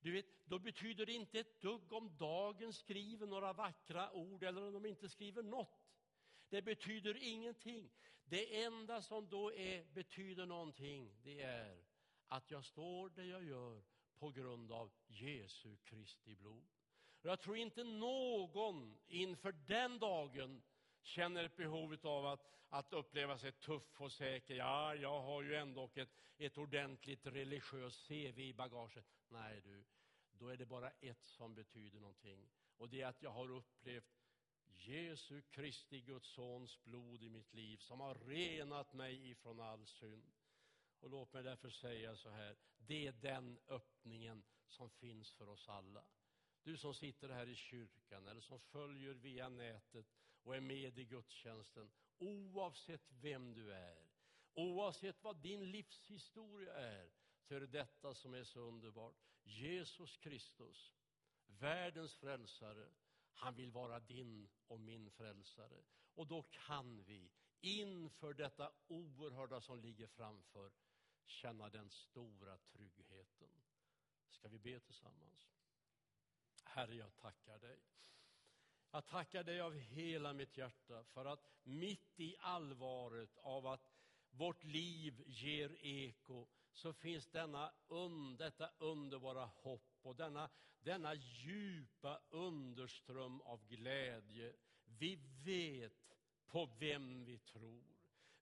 Du 0.00 0.12
vet, 0.12 0.26
då 0.44 0.58
betyder 0.58 1.06
det 1.06 1.12
inte 1.12 1.40
ett 1.40 1.60
dugg 1.60 1.92
om 1.92 2.16
dagen 2.16 2.72
skriver 2.72 3.26
några 3.26 3.52
vackra 3.52 4.12
ord 4.12 4.42
eller 4.42 4.62
om 4.62 4.72
de 4.72 4.86
inte 4.86 5.08
skriver 5.08 5.42
något. 5.42 5.86
Det 6.48 6.62
betyder 6.62 7.16
ingenting. 7.22 7.90
Det 8.28 8.62
enda 8.62 9.02
som 9.02 9.28
då 9.28 9.52
är, 9.52 9.84
betyder 9.94 10.46
någonting, 10.46 11.16
det 11.22 11.42
är 11.42 11.78
att 12.28 12.50
jag 12.50 12.64
står 12.64 13.08
där 13.08 13.24
jag 13.24 13.44
gör 13.44 13.82
på 14.18 14.30
grund 14.30 14.72
av 14.72 14.90
Jesu 15.06 15.76
Kristi 15.76 16.34
blod. 16.34 16.66
Jag 17.22 17.40
tror 17.40 17.56
inte 17.56 17.84
någon 17.84 18.98
inför 19.06 19.52
den 19.52 19.98
dagen 19.98 20.62
känner 21.02 21.44
ett 21.44 21.56
behov 21.56 21.96
av 22.02 22.26
att, 22.26 22.46
att 22.68 22.92
uppleva 22.92 23.38
sig 23.38 23.52
tuff 23.52 24.00
och 24.00 24.12
säker. 24.12 24.54
Ja, 24.54 24.94
jag 24.94 25.20
har 25.20 25.42
ju 25.42 25.54
ändå 25.54 25.90
ett, 25.94 26.08
ett 26.38 26.58
ordentligt 26.58 27.26
religiöst 27.26 28.08
CV 28.08 28.38
i 28.40 28.54
bagaget. 28.54 29.06
Nej, 29.28 29.60
du, 29.64 29.84
då 30.32 30.48
är 30.48 30.56
det 30.56 30.66
bara 30.66 30.90
ett 30.90 31.24
som 31.24 31.54
betyder 31.54 32.00
någonting. 32.00 32.48
Och 32.76 32.88
det 32.88 33.02
är 33.02 33.06
att 33.06 33.22
jag 33.22 33.30
har 33.30 33.50
upplevt 33.50 34.15
Jesu 34.76 35.42
Kristi, 35.42 36.00
Guds 36.00 36.28
sons 36.28 36.84
blod 36.84 37.22
i 37.22 37.28
mitt 37.28 37.54
liv 37.54 37.76
som 37.76 38.00
har 38.00 38.14
renat 38.14 38.92
mig 38.92 39.30
ifrån 39.30 39.60
all 39.60 39.86
synd. 39.86 40.32
Och 41.00 41.10
låt 41.10 41.32
mig 41.32 41.42
därför 41.42 41.70
säga 41.70 42.16
så 42.16 42.30
här, 42.30 42.56
det 42.78 43.06
är 43.06 43.12
den 43.12 43.58
öppningen 43.68 44.42
som 44.68 44.90
finns 44.90 45.32
för 45.32 45.48
oss 45.48 45.68
alla. 45.68 46.04
Du 46.62 46.76
som 46.76 46.94
sitter 46.94 47.28
här 47.28 47.48
i 47.48 47.54
kyrkan 47.54 48.28
eller 48.28 48.40
som 48.40 48.60
följer 48.60 49.14
via 49.14 49.48
nätet 49.48 50.06
och 50.42 50.56
är 50.56 50.60
med 50.60 50.98
i 50.98 51.04
gudstjänsten, 51.04 51.90
oavsett 52.18 53.12
vem 53.20 53.54
du 53.54 53.72
är, 53.72 54.08
oavsett 54.54 55.22
vad 55.22 55.36
din 55.36 55.70
livshistoria 55.70 56.74
är, 56.74 57.10
så 57.40 57.54
är 57.54 57.60
det 57.60 57.66
detta 57.66 58.14
som 58.14 58.34
är 58.34 58.44
så 58.44 58.60
underbart. 58.60 59.16
Jesus 59.44 60.16
Kristus, 60.16 60.92
världens 61.46 62.14
frälsare, 62.14 62.88
han 63.36 63.54
vill 63.54 63.70
vara 63.70 64.00
din 64.00 64.48
och 64.66 64.80
min 64.80 65.10
frälsare. 65.10 65.82
Och 66.14 66.26
då 66.26 66.42
kan 66.42 67.02
vi 67.02 67.30
inför 67.60 68.34
detta 68.34 68.72
oerhörda 68.88 69.60
som 69.60 69.80
ligger 69.80 70.06
framför 70.06 70.72
känna 71.24 71.68
den 71.68 71.90
stora 71.90 72.58
tryggheten. 72.58 73.48
Ska 74.28 74.48
vi 74.48 74.58
be 74.58 74.80
tillsammans? 74.80 75.50
Herre, 76.64 76.94
jag 76.94 77.16
tackar 77.16 77.58
dig. 77.58 77.78
Jag 78.90 79.06
tackar 79.06 79.44
dig 79.44 79.60
av 79.60 79.74
hela 79.74 80.32
mitt 80.32 80.56
hjärta 80.56 81.04
för 81.04 81.24
att 81.24 81.46
mitt 81.62 82.20
i 82.20 82.36
allvaret 82.38 83.36
av 83.36 83.66
att 83.66 83.90
vårt 84.30 84.64
liv 84.64 85.22
ger 85.26 85.76
eko 85.80 86.46
så 86.76 86.92
finns 86.92 87.26
denna 87.26 87.72
un, 87.88 88.36
detta 88.36 88.70
underbara 88.78 89.44
hopp 89.44 89.98
och 90.02 90.16
denna, 90.16 90.50
denna 90.80 91.14
djupa 91.14 92.20
underström 92.30 93.40
av 93.40 93.66
glädje. 93.66 94.52
Vi 94.98 95.18
vet 95.44 96.16
på 96.46 96.66
vem 96.78 97.24
vi 97.24 97.38
tror. 97.38 97.84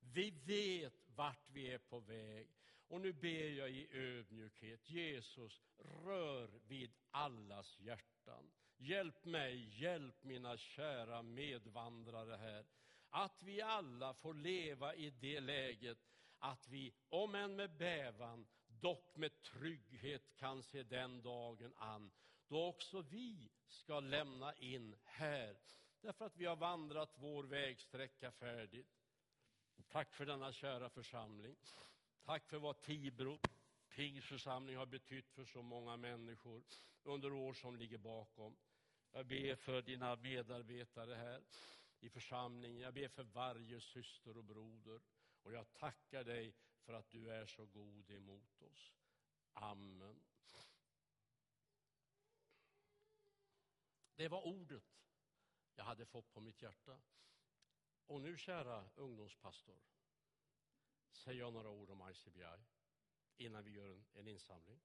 Vi 0.00 0.30
vet 0.30 1.08
vart 1.16 1.50
vi 1.50 1.72
är 1.72 1.78
på 1.78 2.00
väg. 2.00 2.48
Och 2.88 3.00
nu 3.00 3.12
ber 3.12 3.48
jag 3.48 3.70
i 3.70 3.88
ödmjukhet, 3.90 4.90
Jesus, 4.90 5.62
rör 6.04 6.50
vid 6.66 6.92
allas 7.10 7.80
hjärtan. 7.80 8.50
Hjälp 8.76 9.24
mig, 9.24 9.82
hjälp 9.82 10.22
mina 10.22 10.56
kära 10.56 11.22
medvandrare 11.22 12.36
här, 12.36 12.66
att 13.08 13.42
vi 13.42 13.60
alla 13.60 14.14
får 14.14 14.34
leva 14.34 14.94
i 14.94 15.10
det 15.10 15.40
läget 15.40 15.98
att 16.44 16.68
vi, 16.68 16.92
om 17.08 17.34
än 17.34 17.56
med 17.56 17.70
bävan, 17.70 18.46
dock 18.80 19.16
med 19.16 19.42
trygghet 19.42 20.36
kan 20.36 20.62
se 20.62 20.82
den 20.82 21.22
dagen 21.22 21.72
an, 21.76 22.10
då 22.48 22.66
också 22.66 23.02
vi 23.02 23.50
ska 23.66 24.00
lämna 24.00 24.54
in 24.54 24.96
här, 25.04 25.56
därför 26.00 26.24
att 26.24 26.36
vi 26.36 26.44
har 26.44 26.56
vandrat 26.56 27.14
vår 27.18 27.44
vägsträcka 27.44 28.32
färdigt. 28.32 28.86
Tack 29.88 30.14
för 30.14 30.26
denna 30.26 30.52
kära 30.52 30.88
församling. 30.88 31.56
Tack 32.24 32.46
för 32.46 32.58
vad 32.58 32.80
Tibro 32.80 33.38
pingstförsamling 33.88 34.76
har 34.76 34.86
betytt 34.86 35.30
för 35.30 35.44
så 35.44 35.62
många 35.62 35.96
människor 35.96 36.62
under 37.02 37.32
år 37.32 37.52
som 37.52 37.76
ligger 37.76 37.98
bakom. 37.98 38.56
Jag 39.12 39.26
ber 39.26 39.54
för 39.54 39.82
dina 39.82 40.16
medarbetare 40.16 41.14
här 41.14 41.42
i 42.00 42.08
församlingen. 42.08 42.80
Jag 42.80 42.94
ber 42.94 43.08
för 43.08 43.22
varje 43.22 43.80
syster 43.80 44.36
och 44.36 44.44
broder. 44.44 45.00
Och 45.44 45.52
jag 45.52 45.72
tackar 45.72 46.24
dig 46.24 46.54
för 46.80 46.92
att 46.92 47.10
du 47.10 47.30
är 47.30 47.46
så 47.46 47.66
god 47.66 48.10
emot 48.10 48.62
oss. 48.62 48.94
Amen. 49.52 50.22
Det 54.16 54.28
var 54.28 54.46
ordet 54.46 54.84
jag 55.74 55.84
hade 55.84 56.06
fått 56.06 56.32
på 56.32 56.40
mitt 56.40 56.62
hjärta. 56.62 57.00
Och 58.06 58.20
nu, 58.20 58.38
kära 58.38 58.90
ungdomspastor, 58.94 59.78
säger 61.12 61.40
jag 61.40 61.52
några 61.52 61.70
ord 61.70 61.90
om 61.90 62.10
ICBI 62.10 62.64
innan 63.36 63.64
vi 63.64 63.70
gör 63.70 63.88
en, 63.88 64.04
en 64.14 64.28
insamling. 64.28 64.80